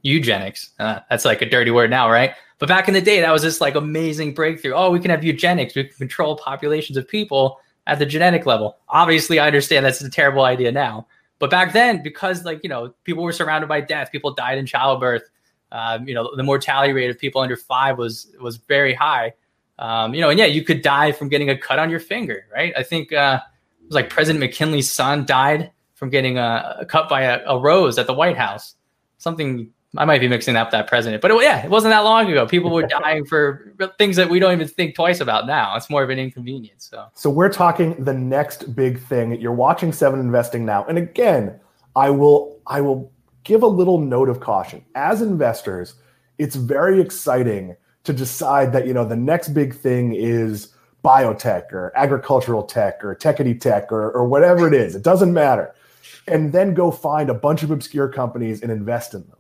[0.04, 0.72] eugenics.
[0.80, 2.34] Uh, that's like a dirty word now, right?
[2.60, 4.74] But back in the day, that was this like amazing breakthrough.
[4.74, 5.76] Oh, we can have eugenics.
[5.76, 8.78] We can control populations of people at the genetic level.
[8.90, 11.08] Obviously, I understand that's a terrible idea now.
[11.40, 14.66] But back then, because like you know, people were surrounded by death, people died in
[14.66, 15.24] childbirth.
[15.72, 19.34] Um, you know, the mortality rate of people under five was was very high.
[19.80, 22.46] Um, you know, and yeah, you could die from getting a cut on your finger,
[22.54, 22.72] right?
[22.78, 23.40] I think uh,
[23.82, 27.60] it was like President McKinley's son died from getting a, a cut by a, a,
[27.60, 28.76] rose at the White House.
[29.18, 32.32] Something I might be mixing up that president, but it, yeah, it wasn't that long
[32.32, 32.48] ago.
[32.48, 35.76] People were dying for things that we don't even think twice about now.
[35.76, 36.88] It's more of an inconvenience.
[36.90, 39.40] So, so we're talking the next big thing.
[39.42, 41.60] You're watching Seven Investing now, and again,
[41.96, 43.12] I will I will
[43.44, 44.86] give a little note of caution.
[44.96, 45.96] As investors,
[46.38, 47.76] it's very exciting
[48.06, 50.74] to decide that you know the next big thing is
[51.04, 54.96] biotech or agricultural tech or techity tech or, or whatever it is.
[54.96, 55.74] It doesn't matter
[56.28, 59.38] and then go find a bunch of obscure companies and invest in them.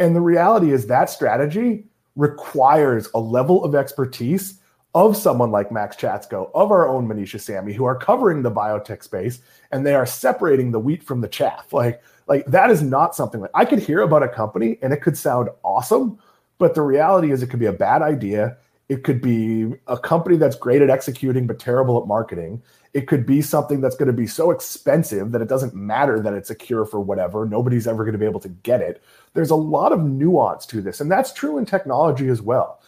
[0.00, 1.84] And the reality is that strategy
[2.16, 4.58] requires a level of expertise
[4.94, 9.04] of someone like Maxx Chatsko, of our own Manisha Sammy, who are covering the biotech
[9.04, 11.72] space and they are separating the wheat from the chaff.
[11.72, 15.02] Like, like that is not something like I could hear about a company and it
[15.02, 16.18] could sound awesome,
[16.58, 18.56] but the reality is it could be a bad idea.
[18.88, 22.62] It could be a company that's great at executing but terrible at marketing.
[22.92, 26.34] It could be something that's going to be so expensive that it doesn't matter that
[26.34, 27.46] it's a cure for whatever.
[27.46, 29.02] Nobody's ever going to be able to get it.
[29.34, 32.80] There's a lot of nuance to this, and that's true in technology as well.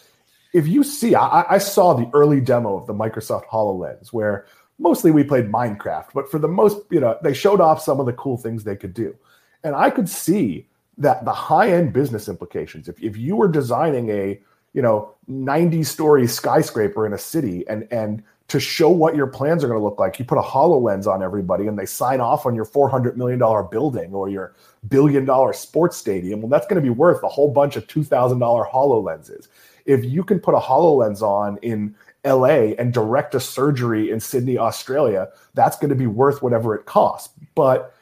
[0.52, 4.46] If you see, I, I saw the early demo of the Microsoft HoloLens where
[4.78, 8.06] mostly we played Minecraft, but for the most, you know, they showed off some of
[8.06, 9.16] the cool things they could do.
[9.64, 10.66] And I could see
[10.98, 14.40] that the high end business implications, if, if you were designing a,
[14.72, 19.64] you know, 90 story skyscraper in a city and, and to show what your plans
[19.64, 20.18] are going to look like.
[20.18, 23.38] You put a HoloLens on everybody and they sign off on your $400 million
[23.70, 24.54] building or your
[24.88, 26.42] billion dollar sports stadium.
[26.42, 29.48] Well, that's going to be worth a whole bunch of $2,000 HoloLenses.
[29.86, 31.94] If you can put a HoloLens on in
[32.26, 36.84] LA and direct a surgery in Sydney, Australia, that's going to be worth whatever it
[36.84, 37.34] costs.
[37.54, 37.94] But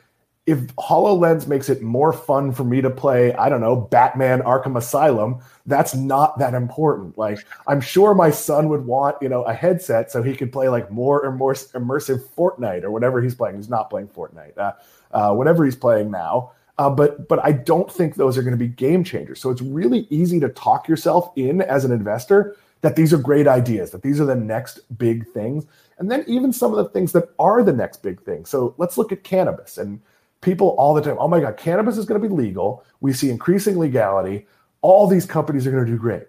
[0.51, 4.77] if HoloLens makes it more fun for me to play, I don't know, Batman Arkham
[4.77, 7.17] Asylum, that's not that important.
[7.17, 10.69] Like, I'm sure my son would want, you know, a headset so he could play
[10.69, 13.55] like more and more immersive Fortnite or whatever he's playing.
[13.55, 14.73] He's not playing Fortnite, uh,
[15.13, 16.51] uh, whatever he's playing now.
[16.79, 19.41] Uh, but but I don't think those are going to be game changers.
[19.41, 23.47] So it's really easy to talk yourself in as an investor that these are great
[23.47, 25.67] ideas, that these are the next big things,
[25.99, 28.47] and then even some of the things that are the next big thing.
[28.47, 30.01] So let's look at cannabis and
[30.41, 32.85] people all the time, oh my God, cannabis is going to be legal.
[33.01, 34.47] We see increasing legality.
[34.83, 36.25] All these companies are going to do great.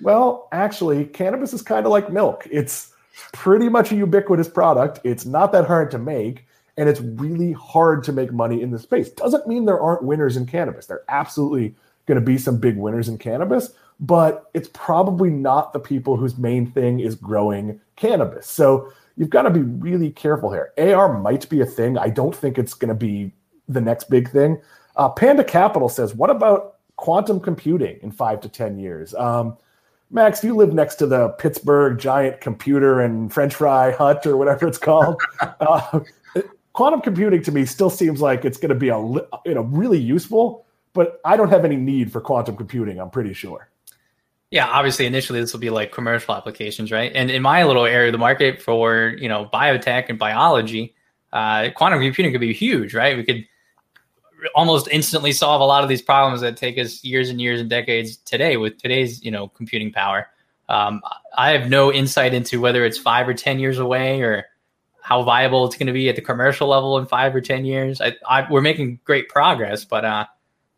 [0.00, 2.46] Well, actually, cannabis is kind of like milk.
[2.50, 2.92] It's
[3.32, 5.00] pretty much a ubiquitous product.
[5.04, 6.46] It's not that hard to make,
[6.76, 9.10] and it's really hard to make money in the space.
[9.10, 10.86] Doesn't mean there aren't winners in cannabis.
[10.86, 11.74] There absolutely
[12.06, 16.38] going to be some big winners in cannabis, but it's probably not the people whose
[16.38, 18.48] main thing is growing cannabis.
[18.48, 20.72] So you've got to be really careful here.
[20.78, 21.98] AR might be a thing.
[21.98, 23.32] I don't think it's going to be
[23.72, 24.60] the next big thing.
[24.96, 29.14] Uh, Panda Capital says, what about quantum computing in five to 10 years?
[29.14, 29.56] Um,
[30.10, 34.66] Max, you live next to the Pittsburgh giant computer and French fry hut or whatever
[34.66, 35.20] it's called.
[35.40, 36.00] uh,
[36.72, 39.98] quantum computing to me still seems like it's going to be a you know really
[39.98, 42.98] useful, but I don't have any need for quantum computing.
[42.98, 43.68] I'm pretty sure.
[44.50, 47.12] Yeah, obviously, initially this will be like commercial applications, right?
[47.14, 50.96] And in my little area of the market for you know biotech and biology,
[51.32, 53.16] uh, quantum computing could be huge, right?
[53.16, 53.46] We could
[54.54, 57.68] almost instantly solve a lot of these problems that take us years and years and
[57.68, 60.28] decades today with today's you know computing power.
[60.68, 61.00] Um,
[61.36, 64.46] I have no insight into whether it's five or ten years away or
[65.02, 68.00] how viable it's going to be at the commercial level in five or ten years.
[68.00, 70.26] I, I we're making great progress, but uh,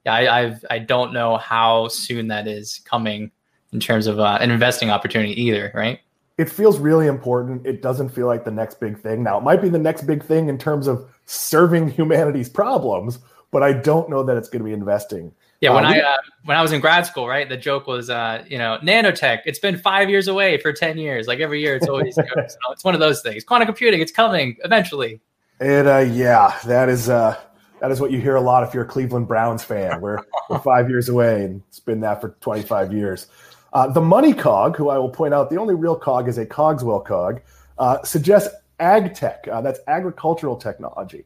[0.04, 3.30] yeah, I I've, I do not know how soon that is coming
[3.72, 5.70] in terms of uh, an investing opportunity either.
[5.74, 6.00] Right?
[6.38, 7.66] It feels really important.
[7.66, 9.22] It doesn't feel like the next big thing.
[9.22, 13.18] Now, it might be the next big thing in terms of serving humanity's problems,
[13.52, 15.32] but I don't know that it's going to be investing.
[15.60, 18.10] Yeah, when uh, I uh, when I was in grad school, right, the joke was,
[18.10, 19.42] uh, you know, nanotech.
[19.44, 21.28] It's been five years away for ten years.
[21.28, 22.24] Like every year, it's always so
[22.72, 23.44] it's one of those things.
[23.44, 25.20] Quantum computing, it's coming eventually.
[25.60, 27.38] And uh, yeah, that is uh,
[27.80, 30.00] that is what you hear a lot if you're a Cleveland Browns fan.
[30.00, 33.28] We're, we're five years away, and it's been that for 25 years.
[33.72, 36.46] Uh, the money cog, who I will point out, the only real cog is a
[36.46, 37.40] Cogswell cog,
[37.78, 39.46] uh, suggests ag tech.
[39.50, 41.24] Uh, that's agricultural technology.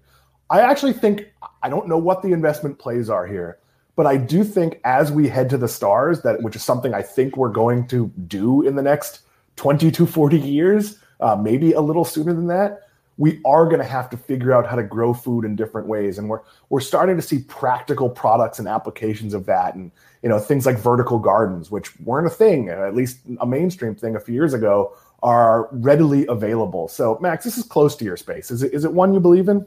[0.51, 1.27] I actually think
[1.63, 3.59] I don't know what the investment plays are here,
[3.97, 7.03] But I do think as we head to the stars, that which is something I
[7.03, 9.21] think we're going to do in the next
[9.57, 12.83] 20 to 40 years, uh, maybe a little sooner than that,
[13.19, 16.19] we are going to have to figure out how to grow food in different ways.
[16.19, 19.75] And we're we're starting to see practical products and applications of that.
[19.75, 19.91] And
[20.23, 24.15] you know, things like vertical gardens, which weren't a thing, at least a mainstream thing
[24.15, 26.89] a few years ago, are readily available.
[26.89, 28.51] So Max, this is close to your space.
[28.51, 29.67] Is it is it one you believe in?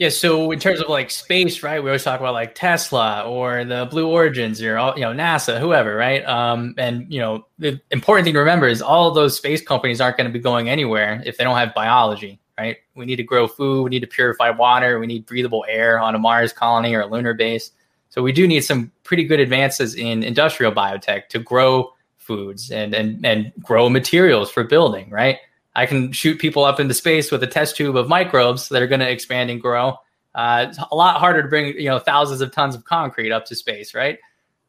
[0.00, 1.78] Yeah, so in terms of like space, right?
[1.84, 5.60] We always talk about like Tesla or the Blue Origins or all, you know NASA,
[5.60, 6.24] whoever, right?
[6.24, 10.16] Um, and you know the important thing to remember is all those space companies aren't
[10.16, 12.78] going to be going anywhere if they don't have biology, right?
[12.94, 16.14] We need to grow food, we need to purify water, we need breathable air on
[16.14, 17.70] a Mars colony or a lunar base.
[18.08, 22.94] So we do need some pretty good advances in industrial biotech to grow foods and
[22.94, 25.36] and and grow materials for building, right?
[25.74, 28.86] I can shoot people up into space with a test tube of microbes that are
[28.86, 29.96] going to expand and grow.
[30.34, 33.44] Uh, it's a lot harder to bring you know thousands of tons of concrete up
[33.46, 34.18] to space, right?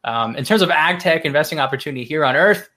[0.04, 2.70] Um, in terms of ag tech investing opportunity here on Earth,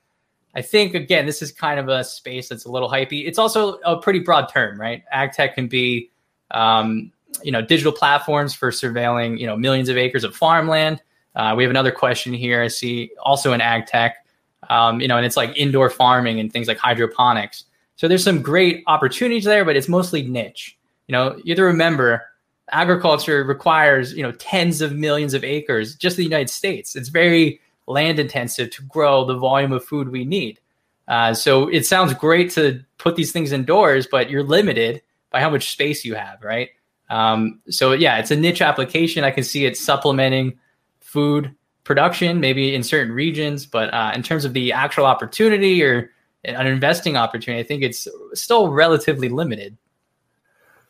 [0.54, 3.26] I think again this is kind of a space that's a little hypey.
[3.26, 5.02] It's also a pretty broad term, right?
[5.10, 6.10] Ag tech can be
[6.50, 7.10] um,
[7.42, 11.02] you know digital platforms for surveilling you know millions of acres of farmland.
[11.34, 12.62] Uh, we have another question here.
[12.62, 14.24] I see also in ag tech,
[14.70, 17.64] um, you know, and it's like indoor farming and things like hydroponics.
[17.96, 20.76] So there's some great opportunities there, but it's mostly niche.
[21.06, 22.22] You know, you have to remember
[22.70, 26.96] agriculture requires, you know, tens of millions of acres, just in the United States.
[26.96, 30.60] It's very land intensive to grow the volume of food we need.
[31.06, 35.50] Uh, so it sounds great to put these things indoors, but you're limited by how
[35.50, 36.70] much space you have, right?
[37.10, 39.24] Um, so yeah, it's a niche application.
[39.24, 40.58] I can see it supplementing
[41.00, 41.54] food
[41.84, 46.10] production, maybe in certain regions, but uh, in terms of the actual opportunity or
[46.44, 49.76] an investing opportunity, I think it's still relatively limited.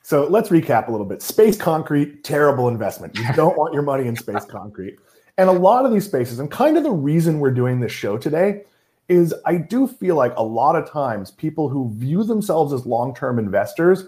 [0.03, 1.23] So let's recap a little bit.
[1.23, 3.17] Space concrete, terrible investment.
[3.17, 4.99] You don't want your money in space concrete.
[5.39, 8.19] And a lot of these spaces, and kind of the reason we're doing this show
[8.19, 8.63] today,
[9.09, 13.15] is I do feel like a lot of times people who view themselves as long
[13.15, 14.05] term investors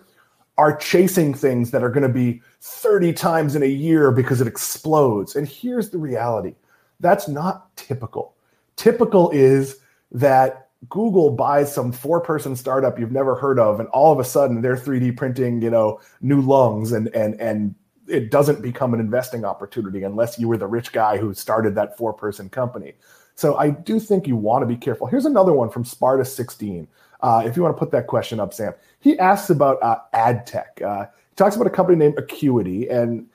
[0.58, 4.46] are chasing things that are going to be 30 times in a year because it
[4.46, 5.36] explodes.
[5.36, 6.54] And here's the reality
[7.00, 8.34] that's not typical.
[8.76, 9.78] Typical is
[10.12, 14.24] that Google buys some four person startup you've never heard of, and all of a
[14.24, 17.74] sudden they're 3D printing, you know, new lungs, and and and
[18.08, 21.96] it doesn't become an investing opportunity unless you were the rich guy who started that
[21.96, 22.94] four person company.
[23.34, 25.06] So I do think you want to be careful.
[25.06, 26.88] Here's another one from Sparta 16.
[27.20, 30.46] Uh, if you want to put that question up, Sam, he asks about uh, ad
[30.46, 30.80] tech.
[30.82, 33.26] Uh, he talks about a company named Acuity, and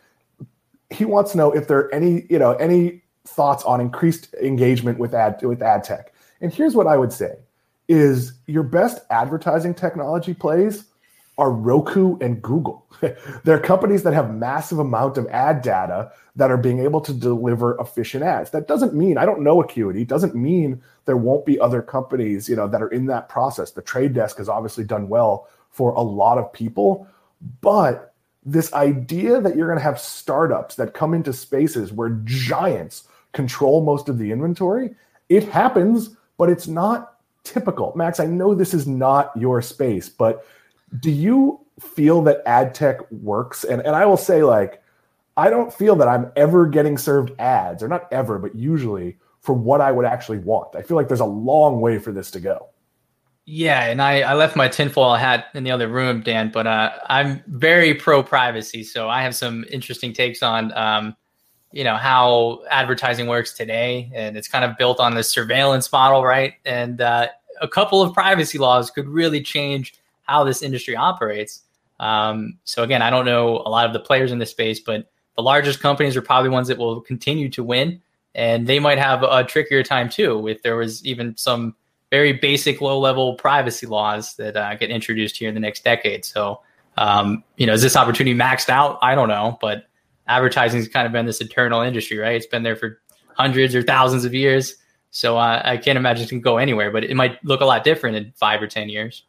[0.89, 4.97] he wants to know if there are any, you know, any thoughts on increased engagement
[4.97, 6.13] with ad with ad tech.
[6.41, 7.36] And here's what I would say
[7.88, 10.86] is your best advertising technology plays
[11.38, 12.86] are Roku and Google.
[13.43, 17.77] They're companies that have massive amount of ad data that are being able to deliver
[17.80, 18.51] efficient ads.
[18.51, 20.06] That doesn't mean I don't know Acuity.
[20.06, 23.71] Doesn't mean there won't be other companies, you know, that are in that process.
[23.71, 27.08] The Trade Desk has obviously done well for a lot of people,
[27.62, 28.13] but
[28.45, 33.84] this idea that you're going to have startups that come into spaces where giants control
[33.84, 34.95] most of the inventory,
[35.30, 37.93] it happens but it's not typical.
[37.95, 40.43] Maxx, I know this is not your space, but
[40.99, 43.63] do you feel that ad tech works?
[43.63, 44.82] And and I will say, like,
[45.38, 49.54] I don't feel that I'm ever getting served ads, or not ever, but usually for
[49.54, 50.75] what I would actually want.
[50.75, 52.69] I feel like there's a long way for this to go.
[53.45, 56.89] Yeah, and I, I left my tinfoil hat in the other room, Dan, but uh,
[57.06, 61.15] I'm very pro privacy, so I have some interesting takes on um,
[61.71, 64.12] you know how advertising works today.
[64.13, 66.53] And it's kind of built on this surveillance model right?
[66.65, 67.27] And uh,
[67.62, 71.63] a couple of privacy laws could really change how this industry operates.
[71.99, 75.12] Um, so again i don't know a lot of the players in this space but
[75.36, 78.01] the largest companies are probably ones that will continue to win.
[78.36, 81.75] And they might have a trickier time too if there was even some
[82.10, 86.25] very basic low level privacy laws that uh, get introduced here in the next decade.
[86.25, 86.62] So
[86.98, 89.00] um, you know is this opportunity maxed out?
[89.02, 89.85] I don't know but
[90.32, 92.36] advertising's kind of been this eternal industry, right?
[92.36, 93.00] It's been there for
[93.36, 94.75] hundreds or thousands of years.
[95.12, 97.84] So uh, I can't imagine it can go anywhere, but it might look a lot
[97.84, 99.23] different in five or 10 years.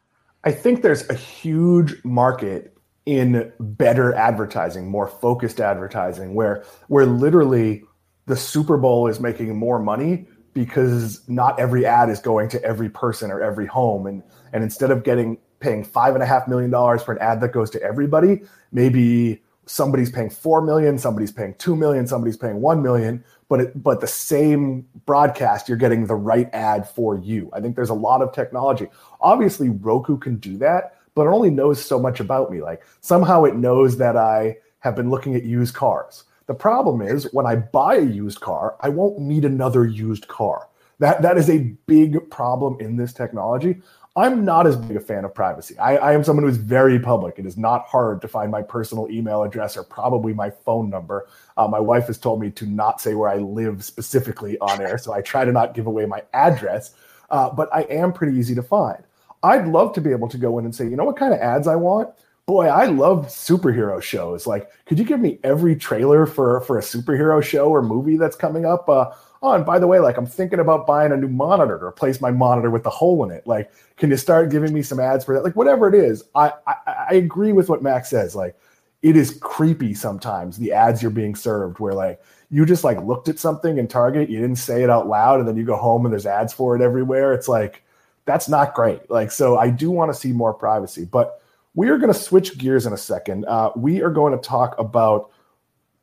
[0.45, 2.75] I think there's a huge market
[3.05, 7.83] in better advertising, more focused advertising, where where literally
[8.27, 12.89] the Super Bowl is making more money because not every ad is going to every
[12.89, 14.07] person or every home.
[14.07, 14.23] And
[14.53, 17.51] and instead of getting paying five and a half million dollars for an ad that
[17.51, 18.41] goes to everybody,
[18.71, 23.83] maybe somebody's paying 4 million somebody's paying 2 million somebody's paying 1 million but it,
[23.83, 27.93] but the same broadcast you're getting the right ad for you i think there's a
[27.93, 28.87] lot of technology
[29.21, 33.43] obviously roku can do that but it only knows so much about me like somehow
[33.45, 37.55] it knows that i have been looking at used cars The problem is when I
[37.55, 40.67] buy a used car, I won't need another used car.
[40.99, 43.81] That that is a big problem in this technology.
[44.15, 45.77] I'm not as big a fan of privacy.
[45.79, 47.39] I, I, am someone who is very public.
[47.39, 51.27] It is not hard to find my personal email address or probably my phone number.
[51.57, 54.99] Uh, my wife has told me to not say where I live specifically on air,
[54.99, 56.93] so I try to not give away my address.
[57.31, 59.03] Uh, but I am pretty easy to find.
[59.41, 61.39] I'd love to be able to go in and say, you know what kind of
[61.39, 62.09] ads I want?
[62.45, 64.45] Boy, I love superhero shows.
[64.45, 68.35] Like, could you give me every trailer for for a superhero show or movie that's
[68.35, 68.87] coming up?
[68.87, 69.11] Uh,
[69.43, 72.21] oh, and by the way, like I'm thinking about buying a new monitor to replace
[72.21, 73.45] my monitor with the hole in it.
[73.45, 75.43] Like, can you start giving me some ads for that?
[75.43, 76.75] Like, whatever it is, I, I,
[77.11, 78.35] I agree with what Maxx says.
[78.35, 78.57] Like,
[79.03, 83.27] it is creepy sometimes the ads you're being served where like you just like looked
[83.27, 86.05] at something in Target, you didn't say it out loud, and then you go home
[86.05, 87.33] and there's ads for it everywhere.
[87.33, 87.83] It's like
[88.25, 89.09] that's not great.
[89.11, 91.41] Like, so I do want to see more privacy, but
[91.75, 93.45] we are going to switch gears in a second.
[93.45, 95.31] Uh, we are going to talk about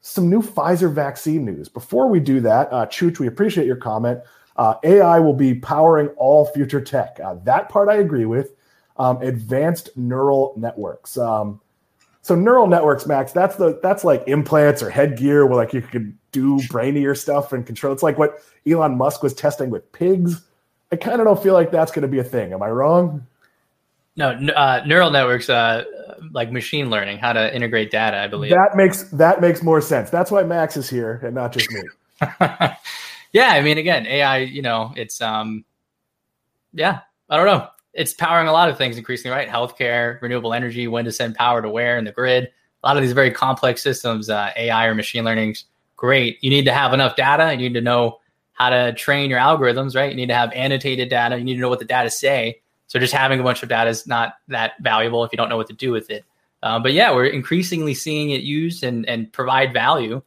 [0.01, 1.69] some new Pfizer vaccine news.
[1.69, 4.21] Before we do that, uh, Chooch, we appreciate your comment.
[4.57, 7.19] Uh, AI will be powering all future tech.
[7.23, 8.53] Uh, that part I agree with.
[8.97, 11.17] Um, advanced neural networks.
[11.17, 11.61] Um,
[12.23, 16.15] so neural networks, Maxx, that's the that's like implants or headgear where like you could
[16.33, 17.93] do brainier stuff and control.
[17.93, 20.43] It's like what Elon Musk was testing with pigs.
[20.93, 22.53] I kind of don't feel like that's going to be a thing.
[22.53, 23.27] Am I wrong?
[24.17, 25.85] No, uh, neural networks, uh,
[26.33, 28.19] like machine learning, how to integrate data.
[28.19, 30.11] I believe that makes that makes more sense.
[30.11, 31.83] That's why Maxx is here and not just me.
[33.33, 34.39] yeah, I mean, again, AI.
[34.39, 35.65] You know, it's um,
[36.73, 37.69] yeah, I don't know.
[37.93, 39.49] It's powering a lot of things increasingly, right?
[39.49, 42.51] Healthcare, renewable energy, when to send power to where in the grid.
[42.83, 45.65] A lot of these very complex systems, uh, AI or machine learning's
[45.97, 46.39] great.
[46.43, 47.53] You need to have enough data.
[47.53, 48.21] You need to know
[48.53, 50.11] how to train your algorithms, right?
[50.11, 51.37] You need to have annotated data.
[51.37, 52.61] You need to know what the data say
[52.91, 55.57] so just having a bunch of data is not that valuable if you don't know
[55.57, 56.25] what to do with it.
[56.65, 60.21] Uh, but yeah, we're increasingly seeing it used and and provide value.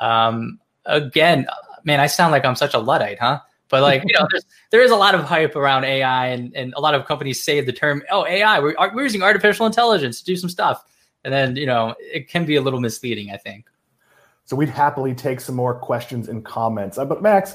[0.00, 1.46] Um, again,
[1.84, 3.38] man, I sound like I'm such a luddite, huh?
[3.68, 6.74] But like you know, there's, there is a lot of hype around AI, and and
[6.76, 10.24] a lot of companies say the term, "Oh, AI, we're we're using artificial intelligence to
[10.24, 10.84] do some stuff,"
[11.22, 13.66] and then you know, it can be a little misleading, I think.
[14.44, 16.98] So we'd happily take some more questions and comments.
[16.98, 17.54] Uh, but Maxx,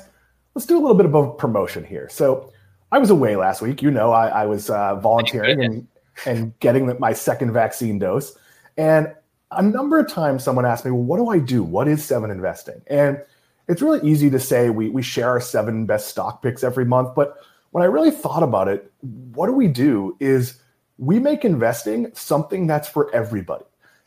[0.55, 2.07] let's do a little bit of a promotion here.
[2.09, 2.52] So
[2.93, 3.81] I was away last week.
[3.81, 5.87] You know, I, I was uh, volunteering and,
[6.27, 8.37] and getting the, my second vaccine dose.
[8.77, 9.11] And
[9.49, 11.63] a number of times someone asked me, well, what do I do?
[11.63, 12.83] What is seven investing?
[12.85, 13.19] And
[13.67, 17.15] it's really easy to say we, we share our seven best stock picks every month.
[17.15, 17.35] But
[17.71, 20.61] when I really thought about it, what do we do is
[20.99, 23.65] we make investing something that's for everybody.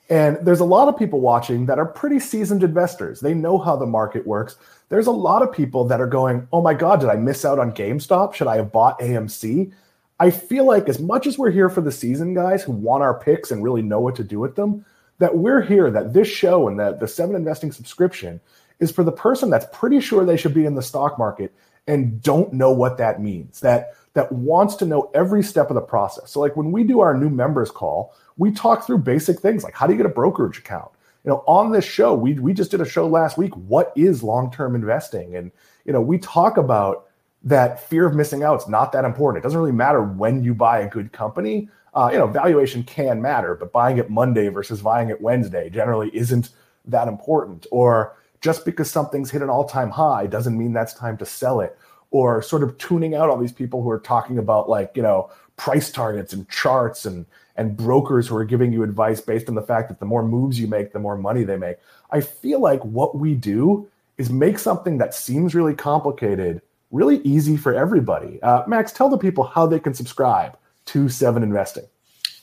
[0.08, 3.20] And there's a lot of people watching that are pretty seasoned investors.
[3.20, 4.56] They know how the market works
[4.88, 7.58] there's a lot of people that are going, oh my God, did I miss out
[7.58, 8.34] on GameStop?
[8.34, 9.72] Should I have bought AMC?
[10.18, 13.18] I feel like as much as we're here for the season guys who want our
[13.18, 14.84] picks and really know what to do with them,
[15.18, 18.40] that we're here, that this show and that the seven investing subscription
[18.78, 21.52] is for the person that's pretty sure they should be in the stock market
[21.86, 25.80] and don't know what that means, that that wants to know every step of the
[25.80, 26.30] process.
[26.30, 29.74] So like when we do our new members call, we talk through basic things like
[29.74, 30.90] how do you get a brokerage account?
[31.26, 33.52] you know, on this show, we we just did a show last week.
[33.54, 35.34] What is long term investing?
[35.34, 35.50] And
[35.84, 37.08] you know, we talk about
[37.42, 38.54] that fear of missing out.
[38.54, 39.42] It's not that important.
[39.42, 41.68] It doesn't really matter when you buy a good company.
[41.94, 46.14] Uh, you know, valuation can matter, but buying it Monday versus buying it Wednesday generally
[46.14, 46.50] isn't
[46.84, 47.66] that important.
[47.72, 51.60] Or just because something's hit an all time high doesn't mean that's time to sell
[51.60, 51.76] it.
[52.12, 55.28] Or sort of tuning out all these people who are talking about like you know
[55.56, 57.26] price targets and charts and
[57.56, 60.60] and brokers who are giving you advice based on the fact that the more moves
[60.60, 61.76] you make, the more money they make.
[62.10, 63.88] I feel like what we do
[64.18, 68.40] is make something that seems really complicated really easy for everybody.
[68.42, 71.84] Uh, Maxx, tell the people how they can subscribe to Seven Investing.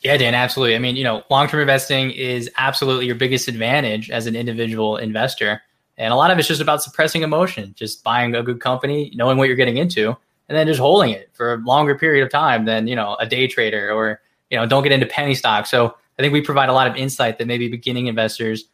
[0.02, 0.76] Yeah, Dan, absolutely.
[0.76, 4.98] I mean, you know, long term investing is absolutely your biggest advantage as an individual
[4.98, 5.62] investor.
[5.98, 9.38] And a lot of it's just about suppressing emotion, just buying a good company, knowing
[9.38, 10.10] what you're getting into,
[10.50, 13.26] and then just holding it for a longer period of time than, you know, a
[13.26, 14.20] day trader or
[14.54, 15.66] you know, don't get into penny stock.
[15.66, 18.66] So I think we provide a lot of insight that maybe beginning investors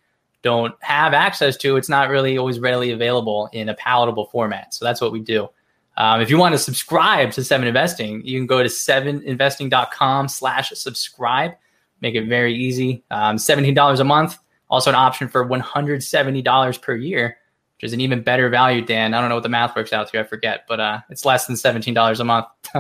[0.42, 1.78] don't have access to.
[1.78, 4.74] It's not really always readily available in a palatable format.
[4.74, 5.48] So that's what we do.
[5.96, 10.72] Um, if you want to subscribe to Seven Investing, you can go to seveninvesting.com slash
[10.72, 11.54] subscribe.
[12.02, 13.02] Make it very easy.
[13.10, 14.38] Um, $17 a month.
[14.70, 17.38] Also an option for $170 per year
[17.80, 19.14] which is an even better value, Dan.
[19.14, 20.20] I don't know what the math works out to.
[20.20, 22.48] I forget, but uh, it's less than $17 a month.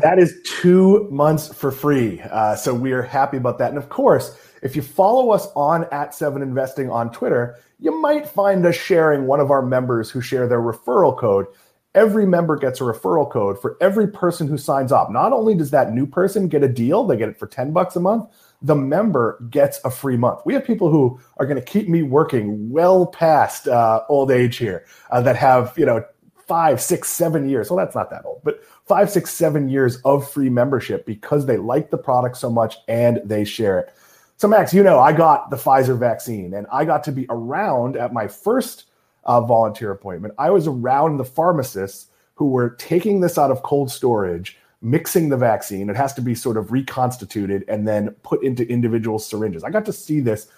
[0.00, 2.20] that is two months for free.
[2.20, 3.70] Uh, so we are happy about that.
[3.70, 8.28] And of course, if you follow us on at Seven Investing on Twitter, you might
[8.28, 11.46] find us sharing one of our members who share their referral code
[11.94, 15.10] every member gets a referral code for every person who signs up.
[15.10, 17.96] Not only does that new person get a deal, they get it for 10 bucks
[17.96, 18.28] a month,
[18.60, 20.40] the member gets a free month.
[20.44, 24.56] We have people who are going to keep me working well past uh, old age
[24.56, 26.04] here uh, that have, you know,
[26.46, 27.70] five, six, seven years.
[27.70, 31.58] Well, that's not that old, but five, six, seven years of free membership because they
[31.58, 33.94] like the product so much and they share it.
[34.38, 37.96] So, Maxx, you know, I got the Pfizer vaccine and I got to be around
[37.96, 38.84] at my first
[39.24, 40.34] uh, volunteer appointment.
[40.38, 45.36] I was around the pharmacists who were taking this out of cold storage, mixing the
[45.36, 45.90] vaccine.
[45.90, 49.64] It has to be sort of reconstituted and then put into individual syringes.
[49.64, 50.48] I got to see this.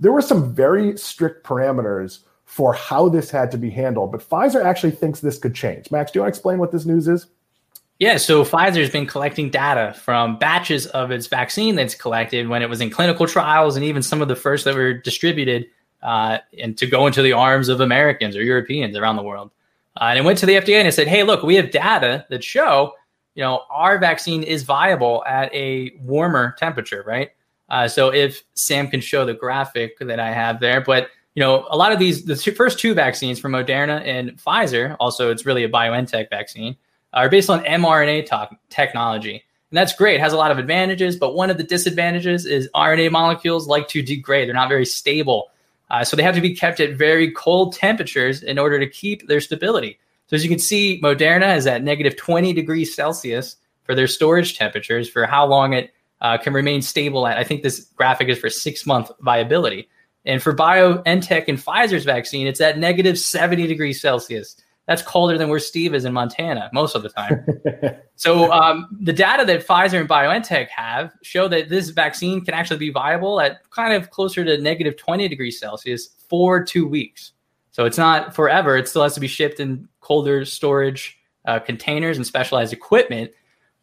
[0.00, 4.64] There were some very strict parameters for how this had to be handled, but Pfizer
[4.64, 5.90] actually thinks this could change.
[5.90, 7.26] Maxx, do you want to explain what this news is?
[7.98, 12.70] Yeah, so Pfizer's been collecting data from batches of its vaccine that's collected when it
[12.70, 15.66] was in clinical trials and even some of the first that were distributed
[16.02, 19.50] uh, and to go into the arms of Americans or Europeans around the world.
[20.00, 22.24] Uh, and it went to the FDA and it said, hey, look, we have data
[22.30, 22.92] that show,
[23.38, 27.30] you know, our vaccine is viable at a warmer temperature, right?
[27.68, 31.64] Uh, so if Sam can show the graphic that I have there, but you know,
[31.70, 35.46] a lot of these, the two, first two vaccines from Moderna and Pfizer, also it's
[35.46, 36.76] really a BioNTech vaccine,
[37.12, 39.44] are based on mRNA to- technology.
[39.70, 40.16] And that's great.
[40.16, 43.86] It has a lot of advantages, but one of the disadvantages is RNA molecules like
[43.90, 44.48] to degrade.
[44.48, 45.52] They're not very stable.
[45.90, 49.28] Uh, so they have to be kept at very cold temperatures in order to keep
[49.28, 50.00] their stability.
[50.28, 54.56] So as you can see, Moderna is at negative 20 degrees Celsius for their storage
[54.56, 57.38] temperatures for how long it uh, can remain stable at.
[57.38, 59.88] I think this graphic is for six month viability.
[60.24, 64.56] And for BioNTech and Pfizer's vaccine, it's at negative 70 degrees Celsius
[64.88, 67.46] that's colder than where Steve is in Montana most of the time.
[68.16, 72.78] so um, the data that Pfizer and BioNTech have show that this vaccine can actually
[72.78, 77.32] be viable at kind of closer to negative 20 degrees Celsius for two weeks.
[77.78, 78.76] So it's not forever.
[78.76, 83.30] It still has to be shipped in colder storage uh, containers and specialized equipment.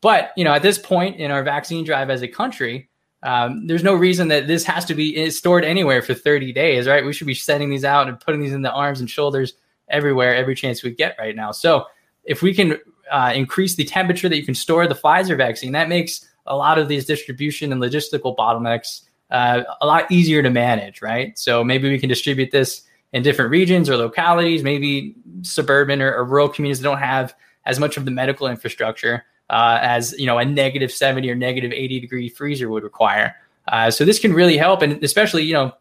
[0.02, 2.90] But you know, at this point in our vaccine drive as a country,
[3.24, 7.06] um, there's no reason that this has to be stored anywhere for 30 days, right?
[7.06, 9.54] We should be sending these out and putting these in the arms and shoulders
[9.88, 11.54] everywhere every chance we get right now.
[11.54, 11.86] So
[12.26, 12.78] if we can
[13.10, 16.78] uh, increase the temperature that you can store the Pfizer vaccine, that makes a lot
[16.78, 21.40] of these distribution and logistical bottlenecks uh, a lot easier to manage, right?
[21.40, 22.82] So maybe we can distribute this
[23.16, 27.34] in different regions or localities, maybe suburban or, or rural communities that don't have
[27.66, 31.72] as much of the medical infrastructure uh, as you know a negative 70 or negative
[31.72, 33.34] 80 degree freezer would require.
[33.70, 35.72] Uh, so this can really help, and especially you know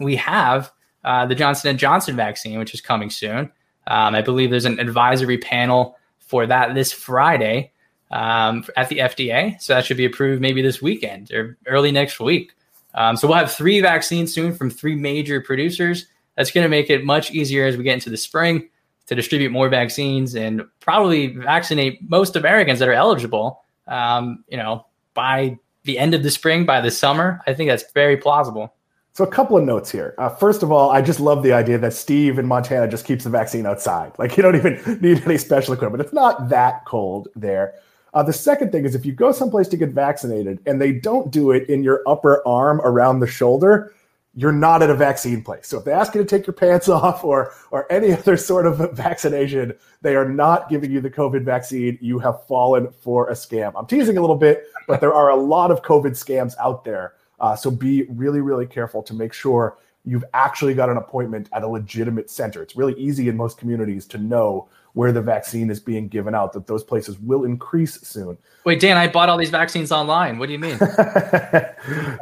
[0.00, 0.72] we have
[1.04, 3.52] uh, the Johnson and Johnson vaccine, which is coming soon.
[3.86, 7.72] Um, I believe there's an advisory panel for that this Friday
[8.10, 12.20] um, at the FDA, so that should be approved maybe this weekend or early next
[12.20, 12.52] week.
[12.94, 16.06] Um, so we'll have three vaccines soon from three major producers.
[16.36, 18.68] That's going to make it much easier as we get into the spring
[19.06, 23.62] to distribute more vaccines and probably vaccinate most Americans that are eligible.
[23.86, 27.92] Um, you know, by the end of the spring, by the summer, I think that's
[27.92, 28.74] very plausible.
[29.12, 30.14] So a couple of notes here.
[30.18, 33.22] Uh, first of all, I just love the idea that Steve in Montana just keeps
[33.22, 34.12] the vaccine outside.
[34.18, 36.02] Like you don't even need any special equipment.
[36.02, 37.74] It's not that cold there.
[38.12, 41.30] Uh, the second thing is if you go someplace to get vaccinated and they don't
[41.30, 43.92] do it in your upper arm around the shoulder,
[44.36, 45.68] you're not at a vaccine place.
[45.68, 48.66] So if they ask you to take your pants off or or any other sort
[48.66, 51.98] of vaccination, they are not giving you the COVID vaccine.
[52.00, 53.72] You have fallen for a scam.
[53.76, 57.14] I'm teasing a little bit, but there are a lot of COVID scams out there.
[57.40, 61.62] Uh, so be really, really careful to make sure you've actually got an appointment at
[61.62, 62.62] a legitimate center.
[62.62, 66.52] It's really easy in most communities to know where the vaccine is being given out,
[66.52, 68.38] that those places will increase soon.
[68.64, 70.38] Wait, Dan, I bought all these vaccines online.
[70.38, 70.78] What do you mean?
[70.78, 71.76] that,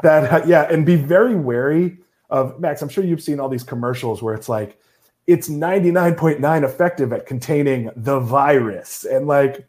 [0.05, 1.99] uh, yeah, and be very wary
[2.33, 2.81] of Maxx.
[2.81, 4.81] I'm sure you've seen all these commercials where it's like,
[5.27, 9.05] it's 99.9 effective at containing the virus.
[9.05, 9.69] And like,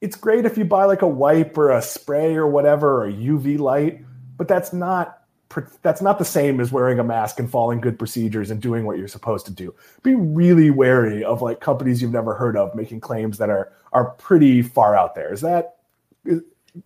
[0.00, 3.58] it's great if you buy like a wipe or a spray or whatever or UV
[3.58, 4.04] light,
[4.36, 5.20] but that's not
[5.82, 8.98] that's not the same as wearing a mask and following good procedures and doing what
[8.98, 9.72] you're supposed to do.
[10.02, 14.06] Be really wary of like companies you've never heard of making claims that are are
[14.06, 15.32] pretty far out there.
[15.32, 15.76] Is that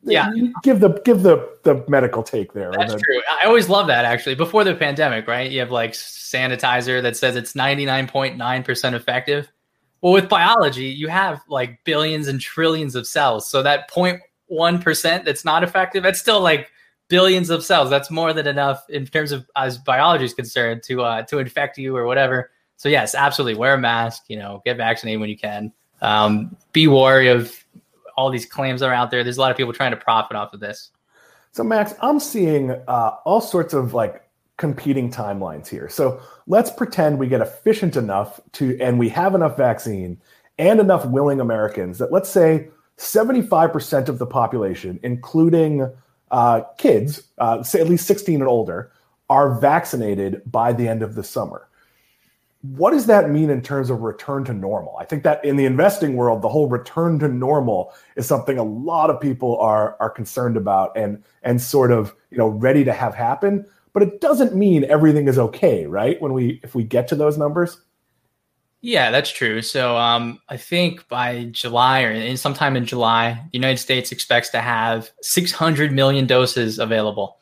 [0.03, 0.30] yeah
[0.62, 4.34] give the give the the medical take there that's true i always love that actually
[4.34, 9.49] before the pandemic right you have like sanitizer that says it's 99.9% effective
[10.01, 13.49] well, with biology, you have like billions and trillions of cells.
[13.51, 16.70] So that 0.1% that's not effective, that's still like
[17.09, 17.91] billions of cells.
[17.91, 21.78] That's more than enough in terms of as biology is concerned to uh, to infect
[21.78, 22.51] you or whatever.
[22.76, 24.24] So yes, absolutely, wear a mask.
[24.28, 25.72] You know, get vaccinated when you can.
[26.01, 27.53] Um, be wary of
[28.18, 29.22] all these claims that are out there.
[29.22, 30.90] There's a lot of people trying to profit off of this.
[31.52, 35.88] So Maxx, I'm seeing uh, all sorts of like competing timelines here.
[35.88, 40.20] So let's pretend we get efficient enough to, and we have enough vaccine
[40.58, 45.88] and enough willing Americans that let's say 75% of the population, including
[46.32, 48.90] uh, kids, uh, say at least 16 and older,
[49.30, 51.67] are vaccinated by the end of the summer.
[52.62, 54.96] What does that mean in terms of return to normal?
[54.98, 58.64] I think that in the investing world, the whole return to normal is something a
[58.64, 62.92] lot of people are are concerned about and and sort of you know ready to
[62.92, 63.64] have happen.
[63.92, 66.20] But it doesn't mean everything is okay, right?
[66.20, 67.80] When we if we get to those numbers.
[68.80, 69.61] Yeah, that's true.
[69.62, 74.50] So um, I think by July or in sometime in July, the United States expects
[74.50, 77.38] to have 600 million doses available.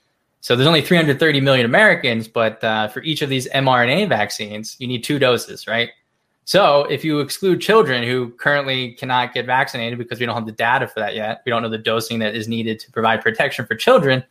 [0.47, 4.87] So there's only 330 million Americans, but uh, for each of these mRNA vaccines, you
[4.87, 5.91] need two doses, right?
[6.45, 10.53] So if you exclude children who currently cannot get vaccinated because we don't have the
[10.53, 13.67] data for that yet, we don't know the dosing that is needed to provide protection
[13.67, 14.23] for children.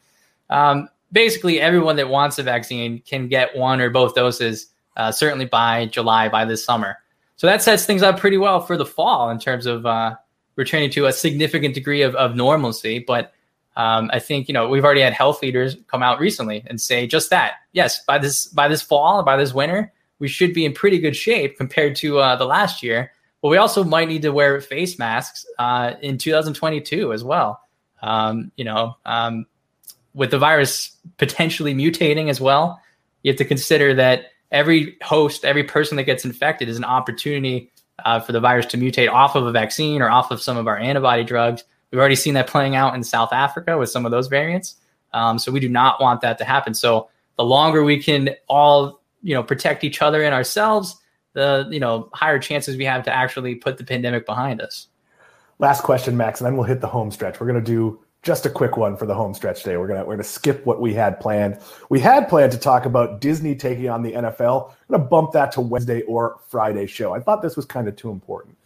[0.50, 5.44] Um, basically, everyone that wants a vaccine can get one or both doses uh, certainly
[5.44, 6.96] by July, by this summer.
[7.36, 10.16] So that sets things up pretty well for the fall in terms of uh,
[10.56, 13.00] returning to a significant degree of, of normalcy.
[13.00, 13.34] But
[13.76, 17.08] um, I think you know we've already had health leaders come out recently and say
[17.08, 17.56] just that.
[17.74, 21.16] Yes, by this by this fall, by this winter, we should be in pretty good
[21.16, 23.12] shape compared to uh, the last year.
[23.42, 27.62] But we also might need to wear face masks uh, in 2022 as well.
[28.02, 29.46] Um, you know, um,
[30.14, 32.82] with the virus potentially mutating as well,
[33.24, 37.72] you have to consider that every host, every person that gets infected is an opportunity
[38.04, 40.68] uh, for the virus to mutate off of a vaccine or off of some of
[40.68, 41.64] our antibody drugs.
[41.96, 44.76] We've already seen that playing out in South Africa with some of those variants.
[45.14, 46.74] Um, so we do not want that to happen.
[46.74, 50.98] So the longer we can all, you know, protect each other and ourselves,
[51.32, 54.88] the you know higher chances we have to actually put the pandemic behind us.
[55.60, 57.40] Last question, Maxx, and then we'll hit the home stretch.
[57.40, 59.78] We're going to do just a quick one for the home stretch today.
[59.78, 61.60] We're gonna we're gonna skip what we had planned.
[61.88, 64.70] We had planned to talk about Disney taking on the NFL.
[64.70, 67.14] I'm gonna bump that to Wednesday or Friday show.
[67.14, 68.58] I thought this was kind of too important.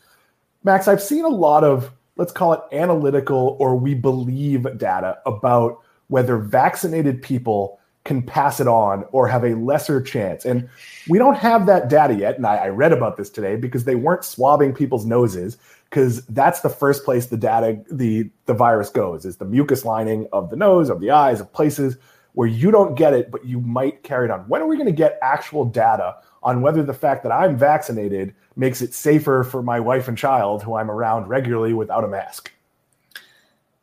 [0.64, 5.80] Maxx, I've seen a lot of let's call it analytical or we believe data about
[6.10, 10.46] whether vaccinated people can pass it on or have a lesser chance.
[10.46, 10.68] And
[11.08, 12.38] we don't have that data yet.
[12.38, 15.58] And I, I read about this today because they weren't swabbing people's noses
[15.90, 20.28] because that's the first place the data the the virus goes is the mucus lining
[20.32, 21.98] of the nose of the eyes of places
[22.34, 24.86] where you don't get it but you might carry it on when are we going
[24.86, 29.64] to get actual data on whether the fact that i'm vaccinated makes it safer for
[29.64, 32.52] my wife and child who i'm around regularly without a mask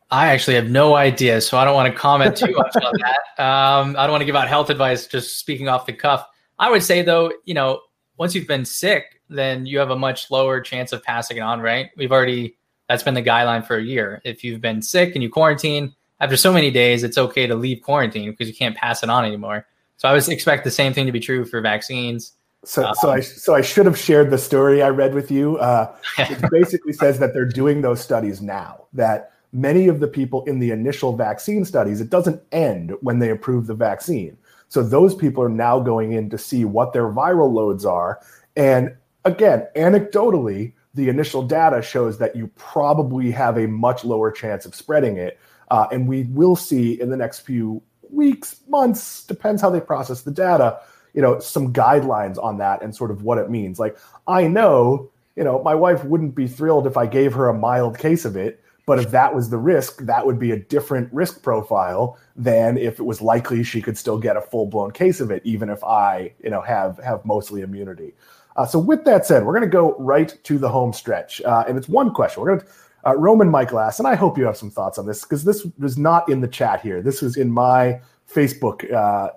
[0.08, 3.18] I actually have no idea, so I don't want to comment too much on that.
[3.38, 6.26] Um, I don't want to give out health advice just speaking off the cuff.
[6.58, 7.82] I would say though, you know,
[8.16, 11.60] once you've been sick, then you have a much lower chance of passing it on,
[11.60, 11.90] right?
[11.98, 12.56] We've already
[12.88, 14.22] that's been the guideline for a year.
[14.24, 17.82] If you've been sick and you quarantine, after so many days, it's okay to leave
[17.82, 19.66] quarantine because you can't pass it on anymore.
[19.98, 22.32] So I would expect the same thing to be true for vaccines.
[22.66, 25.56] So, um, so I so I should have shared the story I read with you.
[25.58, 28.86] Uh, it basically says that they're doing those studies now.
[28.92, 33.30] That many of the people in the initial vaccine studies, it doesn't end when they
[33.30, 34.36] approve the vaccine.
[34.68, 38.20] So those people are now going in to see what their viral loads are,
[38.56, 44.66] and again, anecdotally, the initial data shows that you probably have a much lower chance
[44.66, 45.38] of spreading it.
[45.70, 50.22] Uh, and we will see in the next few weeks, months, depends how they process
[50.22, 50.80] the data,
[51.16, 53.80] you know, some guidelines on that and sort of what it means.
[53.80, 53.98] Like,
[54.28, 57.98] I know, you know, my wife wouldn't be thrilled if I gave her a mild
[57.98, 58.62] case of it.
[58.84, 63.00] But if that was the risk, that would be a different risk profile than if
[63.00, 65.82] it was likely she could still get a full blown case of it, even if
[65.82, 68.14] I, you know, have have mostly immunity.
[68.54, 71.64] Uh, so with that said, we're going to go right to the home stretch, uh,
[71.66, 72.40] and it's one question.
[72.42, 72.66] We're going to
[73.06, 75.66] uh, Roman Michael asks, and I hope you have some thoughts on this because this
[75.78, 77.02] was not in the chat here.
[77.02, 78.00] This was in my
[78.32, 79.30] Facebook uh,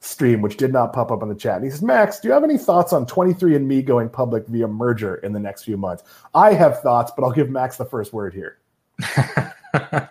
[0.00, 1.56] stream, which did not pop up on the chat.
[1.56, 5.16] And he says, Maxx, do you have any thoughts on 23andMe going public via merger
[5.16, 6.04] in the next few months?
[6.34, 8.58] I have thoughts, but I'll give Maxx the first word here.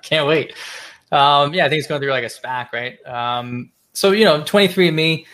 [0.02, 0.54] Can't wait.
[1.12, 3.06] Um, yeah, I think it's going through like a SPAC, right?
[3.06, 5.26] Um, so, you know, 23andMe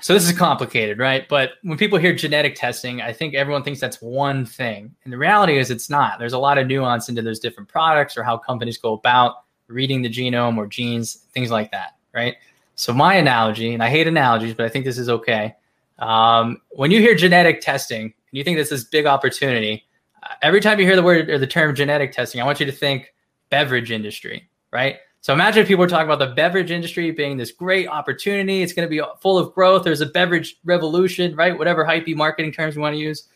[0.00, 1.28] so this is complicated, right?
[1.28, 4.94] But when people hear genetic testing, I think everyone thinks that's one thing.
[5.04, 6.18] And the reality is it's not.
[6.18, 10.02] There's a lot of nuance into those different products or how companies go about reading
[10.02, 12.36] the genome or genes, things like that, right?
[12.80, 15.54] So my analogy, and I hate analogies, but I think this is okay.
[15.98, 19.84] Um, when you hear genetic testing and you think this is big opportunity,
[20.22, 22.64] uh, every time you hear the word or the term genetic testing, I want you
[22.64, 23.12] to think
[23.50, 24.96] beverage industry, right?
[25.20, 28.62] So imagine if people were talking about the beverage industry being this great opportunity.
[28.62, 29.84] It's going to be full of growth.
[29.84, 31.58] There's a beverage revolution, right?
[31.58, 33.28] Whatever hypey marketing terms we want to use.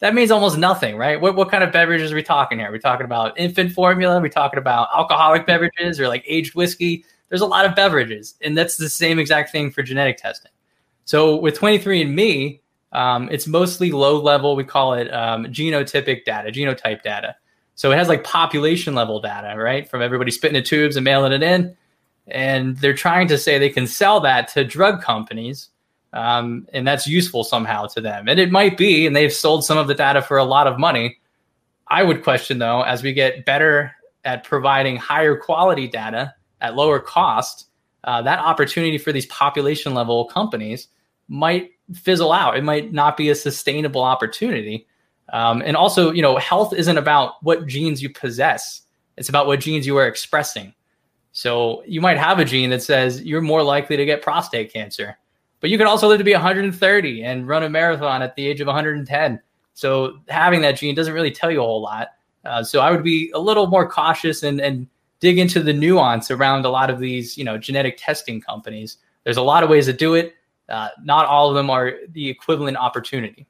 [0.00, 1.18] That means almost nothing, right?
[1.18, 2.68] What, what kind of beverages are we talking here?
[2.68, 4.16] Are we talking about infant formula?
[4.16, 7.06] Are we talking about alcoholic beverages or like aged whiskey?
[7.30, 10.50] There's a lot of beverages, and that's the same exact thing for genetic testing.
[11.04, 12.60] So with 23andMe,
[12.92, 14.56] um, it's mostly low level.
[14.56, 17.36] We call it um, genotypic data, genotype data.
[17.76, 21.32] So it has like population level data, right, from everybody spitting the tubes and mailing
[21.32, 21.76] it in,
[22.26, 25.70] and they're trying to say they can sell that to drug companies.
[26.12, 28.28] Um, and that's useful somehow to them.
[28.28, 30.76] And it might be, and they've sold some of the data for a lot of
[30.76, 31.20] money.
[31.86, 33.92] I would question though, as we get better
[34.24, 37.68] at providing higher quality data at lower cost,
[38.04, 40.88] uh, that opportunity for these population level companies
[41.28, 42.56] might fizzle out.
[42.56, 44.86] It might not be a sustainable opportunity.
[45.32, 48.82] Um, and also, you know, health isn't about what genes you possess;
[49.16, 50.74] it's about what genes you are expressing.
[51.32, 55.16] So you might have a gene that says you're more likely to get prostate cancer,
[55.60, 58.60] but you could also live to be 130 and run a marathon at the age
[58.60, 59.40] of 110.
[59.74, 62.08] So having that gene doesn't really tell you a whole lot.
[62.44, 64.88] Uh, so I would be a little more cautious and and
[65.20, 68.96] dig into the nuance around a lot of these, you know, genetic testing companies.
[69.24, 70.34] There's a lot of ways to do it.
[70.68, 73.46] Uh, not all of them are the equivalent opportunity.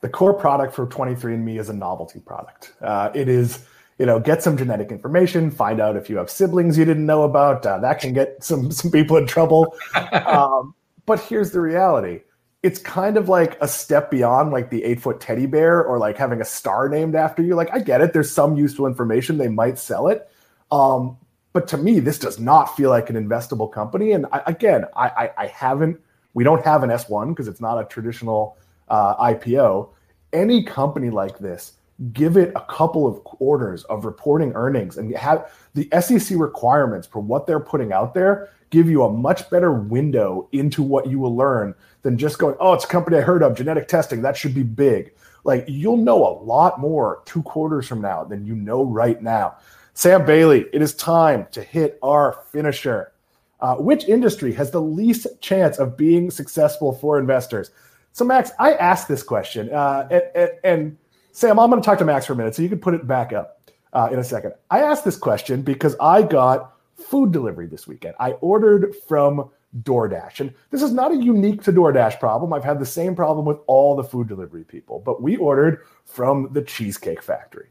[0.00, 2.74] The core product for 23andMe is a novelty product.
[2.80, 3.64] Uh, it is,
[3.98, 7.22] you know, get some genetic information, find out if you have siblings you didn't know
[7.22, 7.64] about.
[7.64, 9.74] Uh, that can get some some people in trouble.
[10.26, 10.74] um,
[11.06, 12.20] but here's the reality:
[12.62, 16.16] it's kind of like a step beyond like the eight foot teddy bear or like
[16.16, 17.54] having a star named after you.
[17.54, 18.12] Like I get it.
[18.12, 19.38] There's some useful information.
[19.38, 20.28] They might sell it.
[20.72, 21.18] Um,
[21.52, 24.12] but to me, this does not feel like an investable company.
[24.12, 26.00] And I, again, I, I, I, haven't,
[26.32, 28.56] we don't have an S1 because it's not a traditional
[28.88, 29.90] uh, IPO.
[30.32, 31.72] Any company like this,
[32.14, 37.20] give it a couple of quarters of reporting earnings and have the SEC requirements for
[37.20, 41.36] what they're putting out there give you a much better window into what you will
[41.36, 44.54] learn than just going, oh, it's a company I heard of, genetic testing, that should
[44.54, 45.12] be big.
[45.44, 49.56] Like you'll know a lot more two quarters from now than you know right now.
[49.94, 53.12] Sam Bailey, it is time to hit our finisher.
[53.60, 57.70] Uh, which industry has the least chance of being successful for investors?
[58.12, 60.98] So, Maxx, I asked this question, uh, and, and, and,
[61.34, 63.06] Sam, I'm going to talk to Maxx for a minute, so you can put it
[63.06, 64.52] back up uh, in a second.
[64.70, 68.14] I asked this question because I got food delivery this weekend.
[68.18, 69.50] I ordered from
[69.82, 72.52] DoorDash, and this is not a unique to DoorDash problem.
[72.52, 76.48] I've had the same problem with all the food delivery people, but we ordered from
[76.52, 77.68] the Cheesecake Factory.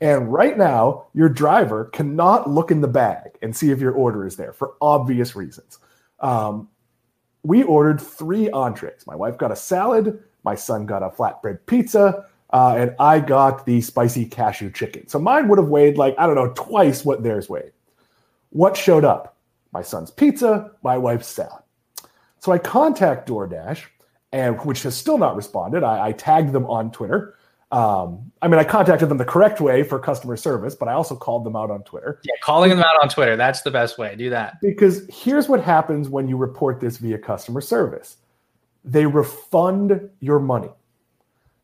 [0.00, 4.24] And right now, your driver cannot look in the bag and see if your order
[4.24, 5.78] is there for obvious reasons.
[6.20, 6.68] Um,
[7.42, 9.04] we ordered three entrees.
[9.06, 13.66] My wife got a salad, my son got a flatbread pizza, uh, and I got
[13.66, 15.08] the spicy cashew chicken.
[15.08, 17.72] So mine would have weighed like, I don't know, twice what theirs weighed.
[18.50, 19.36] What showed up?
[19.72, 21.62] My son's pizza, my wife's salad.
[22.40, 23.84] So I contact DoorDash,
[24.32, 25.82] and which has still not responded.
[25.82, 27.34] I, I tagged them on Twitter.
[27.70, 31.14] Um, I mean, I contacted them the correct way for customer service, but I also
[31.14, 32.20] called them out on Twitter.
[32.24, 33.36] Yeah, calling them out on Twitter.
[33.36, 34.16] That's the best way.
[34.16, 34.58] Do that.
[34.62, 38.16] Because here's what happens when you report this via customer service
[38.84, 40.70] they refund your money.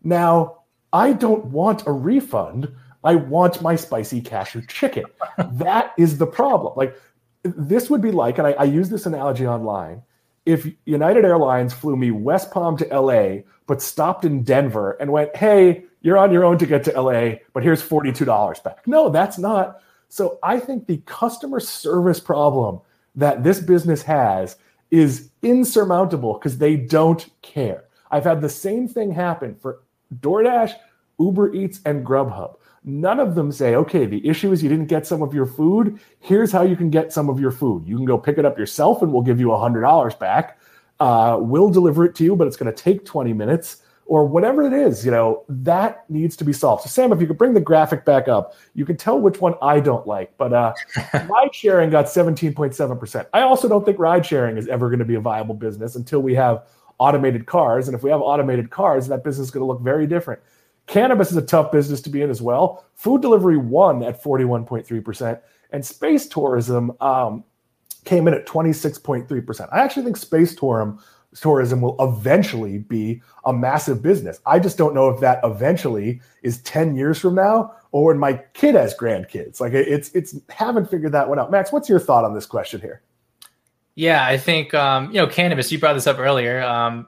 [0.03, 2.71] Now, I don't want a refund.
[3.03, 5.05] I want my spicy cashew chicken.
[5.39, 6.75] that is the problem.
[6.77, 6.95] Like,
[7.43, 10.03] this would be like, and I, I use this analogy online
[10.45, 15.35] if United Airlines flew me West Palm to LA, but stopped in Denver and went,
[15.35, 18.87] hey, you're on your own to get to LA, but here's $42 back.
[18.87, 19.81] No, that's not.
[20.11, 22.81] So I think the customer service problem
[23.17, 24.57] that this business has
[24.91, 27.85] is insurmountable because they don't care.
[28.11, 29.81] I've had the same thing happen for
[30.21, 30.75] DoorDash,
[31.19, 32.57] Uber Eats, and Grubhub.
[32.85, 35.99] None of them say, okay, the issue is you didn't get some of your food.
[36.21, 37.89] Here's how you can get some of your food.
[37.89, 40.59] You can go pick it up yourself and we'll give you $100 back.
[41.01, 44.63] Uh, we'll deliver it to you, but it's going to take 20 minutes or whatever
[44.63, 46.83] it is, you know, that needs to be solved.
[46.83, 49.55] So, Sam, if you could bring the graphic back up, you can tell which one
[49.63, 50.37] I don't like.
[50.37, 50.75] But uh,
[51.27, 53.27] ride sharing got 17.7%.
[53.33, 56.21] I also don't think ride sharing is ever going to be a viable business until
[56.21, 56.67] we have
[56.99, 57.89] automated cars.
[57.89, 60.41] And if we have automated cars, that business is going to look very different.
[60.87, 62.85] Cannabis is a tough business to be in as well.
[62.95, 65.41] Food delivery won at 41.3%,
[65.71, 67.43] and space tourism um,
[68.05, 69.69] came in at 26.3%.
[69.73, 71.03] I actually think space tourism
[71.41, 74.41] tourism will eventually be a massive business.
[74.47, 78.35] I just don't know if that eventually is 10 years from now or when my
[78.55, 79.61] kid has grandkids.
[79.61, 81.51] Like it's it's haven't figured that one out.
[81.51, 83.03] Max, what's your thought on this question here?
[83.95, 85.71] Yeah, I think um, you know cannabis.
[85.71, 86.61] You brought this up earlier.
[86.63, 87.07] Um,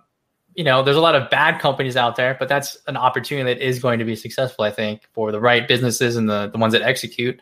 [0.55, 3.61] you know, there's a lot of bad companies out there, but that's an opportunity that
[3.61, 4.64] is going to be successful.
[4.64, 7.41] I think for the right businesses and the the ones that execute.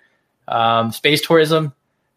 [0.49, 1.75] Um, space tourism,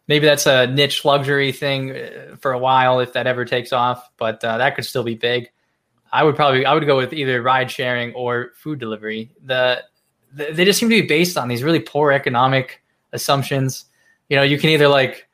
[0.08, 4.10] maybe that's a niche luxury thing uh, for a while if that ever takes off,
[4.16, 5.50] but uh, that could still be big.
[6.10, 9.30] I would probably I would go with either ride sharing or food delivery.
[9.44, 9.82] The,
[10.32, 12.82] the they just seem to be based on these really poor economic
[13.12, 13.84] assumptions.
[14.30, 15.28] You know, you can either like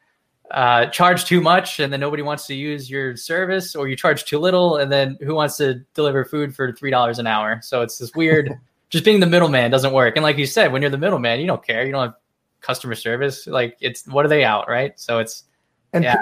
[0.50, 4.24] uh, charge too much and then nobody wants to use your service, or you charge
[4.24, 7.60] too little and then who wants to deliver food for three dollars an hour?
[7.62, 8.50] So it's this weird.
[8.90, 10.16] just being the middleman doesn't work.
[10.16, 11.84] And like you said, when you're the middleman, you don't care.
[11.84, 12.14] You don't have
[12.64, 13.46] customer service.
[13.46, 14.98] Like it's what are they out, right?
[14.98, 15.44] So it's
[15.92, 16.16] and yeah.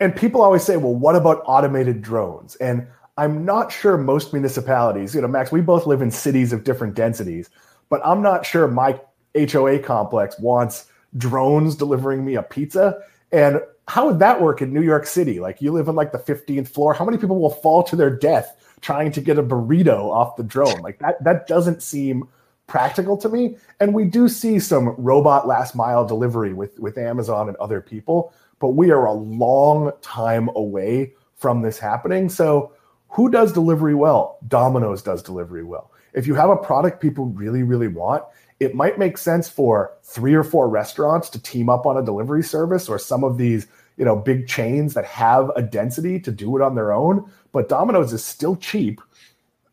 [0.00, 2.54] and people always say, well, what about automated drones?
[2.56, 2.86] And
[3.16, 6.94] I'm not sure most municipalities, you know, Maxx, we both live in cities of different
[6.94, 7.50] densities,
[7.88, 9.00] but I'm not sure my
[9.34, 10.86] HOA complex wants
[11.16, 13.02] drones delivering me a pizza.
[13.32, 15.40] And how would that work in New York City?
[15.40, 16.94] Like you live on like the 15th floor.
[16.94, 20.44] How many people will fall to their death trying to get a burrito off the
[20.44, 20.80] drone?
[20.80, 22.28] Like that that doesn't seem
[22.68, 23.56] practical to me.
[23.80, 28.32] And we do see some robot last mile delivery with with Amazon and other people,
[28.60, 32.28] but we are a long time away from this happening.
[32.28, 32.72] So
[33.08, 34.38] who does delivery well?
[34.46, 35.90] Domino's does delivery well.
[36.12, 38.22] If you have a product people really, really want,
[38.60, 42.42] it might make sense for three or four restaurants to team up on a delivery
[42.42, 43.66] service or some of these
[43.96, 47.68] you know big chains that have a density to do it on their own but
[47.68, 49.00] domino's is still cheap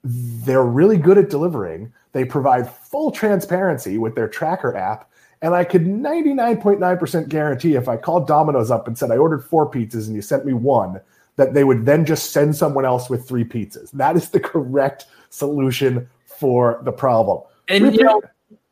[0.03, 5.11] they're really good at delivering they provide full transparency with their tracker app
[5.41, 9.69] and i could 99.9% guarantee if i called domino's up and said i ordered four
[9.69, 10.99] pizzas and you sent me one
[11.35, 13.91] that they would then just send someone else with three pizzas.
[13.91, 17.43] That is the correct solution for the problem.
[17.67, 18.21] And you know,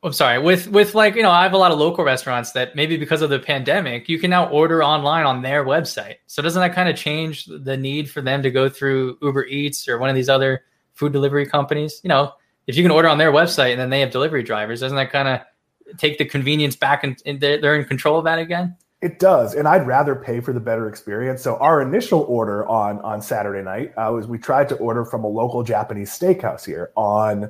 [0.04, 2.76] I'm sorry, with with like, you know, I have a lot of local restaurants that
[2.76, 6.16] maybe because of the pandemic, you can now order online on their website.
[6.28, 9.88] So doesn't that kind of change the need for them to go through Uber Eats
[9.88, 10.64] or one of these other
[10.94, 12.00] food delivery companies?
[12.04, 12.34] You know,
[12.68, 15.12] if you can order on their website and then they have delivery drivers, doesn't that
[15.12, 18.76] kind of take the convenience back and, they're, they're in control of that again?
[19.02, 21.42] It does, and I'd rather pay for the better experience.
[21.42, 25.26] So our initial order on on Saturday night uh, was we tried to order from
[25.26, 27.48] a local Japanese steakhouse here on, I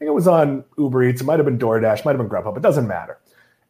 [0.00, 2.56] think it was on Uber Eats, it might have been DoorDash, might have been Grubhub,
[2.56, 3.20] it doesn't matter.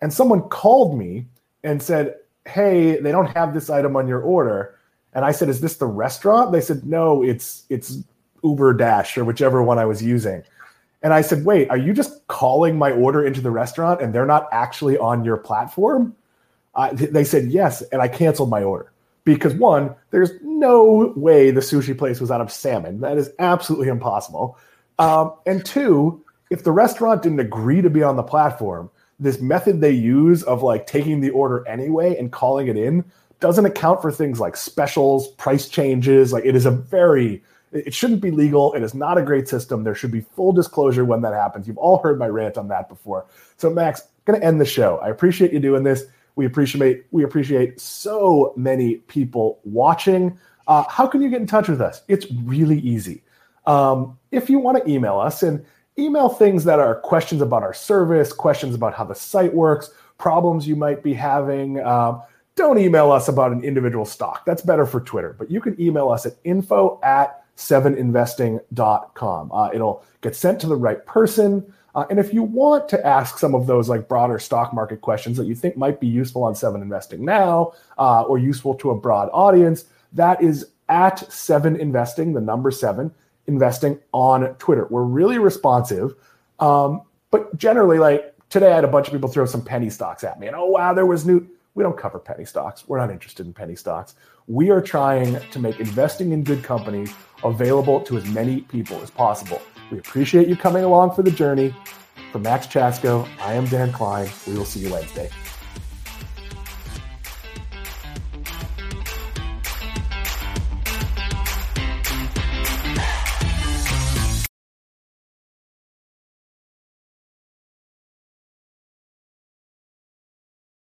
[0.01, 1.27] And someone called me
[1.62, 2.16] and said,
[2.47, 4.79] "Hey, they don't have this item on your order."
[5.12, 7.99] And I said, "Is this the restaurant?" They said, "No, it's it's
[8.43, 10.45] Uber Dash or whichever one I was using."
[11.03, 14.26] And I said, "Wait, are you just calling my order into the restaurant and they're
[14.26, 16.14] not actually on your platform?"
[16.74, 18.92] Uh, they said yes, and I canceled my order
[19.24, 23.00] because one, there's no way the sushi place was out of salmon.
[23.00, 24.59] That is absolutely impossible.
[24.98, 29.80] Um, and two, if the restaurant didn't agree to be on the platform, this method
[29.80, 33.05] they use of like taking the order anyway and calling it in
[33.40, 36.32] doesn't account for things like specials, price changes.
[36.32, 37.42] Like it is a very,
[37.73, 38.73] it shouldn't be legal.
[38.75, 39.85] It is not a great system.
[39.85, 41.66] There should be full disclosure when that happens.
[41.66, 43.27] You've all heard my rant on that before.
[43.57, 44.99] So, Maxx, going to end the show.
[44.99, 46.05] I appreciate you doing this.
[46.37, 50.39] We appreciate we appreciate so many people watching.
[50.66, 52.03] Uh, how can you get in touch with us?
[52.09, 53.23] It's really easy.
[53.66, 55.64] Um, if you want to email us and
[55.99, 60.66] email things that are questions about our service, questions about how the site works, problems
[60.66, 61.81] you might be having.
[61.81, 62.20] Uh,
[62.55, 64.45] don't email us about an individual stock.
[64.45, 65.35] That's better for Twitter.
[65.39, 69.53] But you can email us at info at seveninvesting.com.
[69.53, 71.72] Uh, it'll get sent to the right person.
[71.94, 75.36] Uh, and if you want to ask some of those like broader stock market questions
[75.36, 78.94] that you think might be useful on Seven Investing now uh, or useful to a
[78.94, 83.12] broad audience, that is at Seven Investing, the number seven,
[83.46, 84.86] investing on Twitter.
[84.90, 86.14] We're really responsive.
[86.61, 90.24] Um, but generally, like today, I had a bunch of people throw some penny stocks
[90.24, 91.46] at me, and oh, wow, there was new.
[91.75, 92.87] We don't cover penny stocks.
[92.87, 94.14] We're not interested in penny stocks.
[94.47, 97.12] We are trying to make investing in good companies
[97.45, 99.62] available to as many people as possible.
[99.91, 101.75] We appreciate you coming along for the journey.
[102.31, 104.29] For Maxx Chatsko, I am Dan Kline.
[104.47, 105.31] We will see you Wednesday.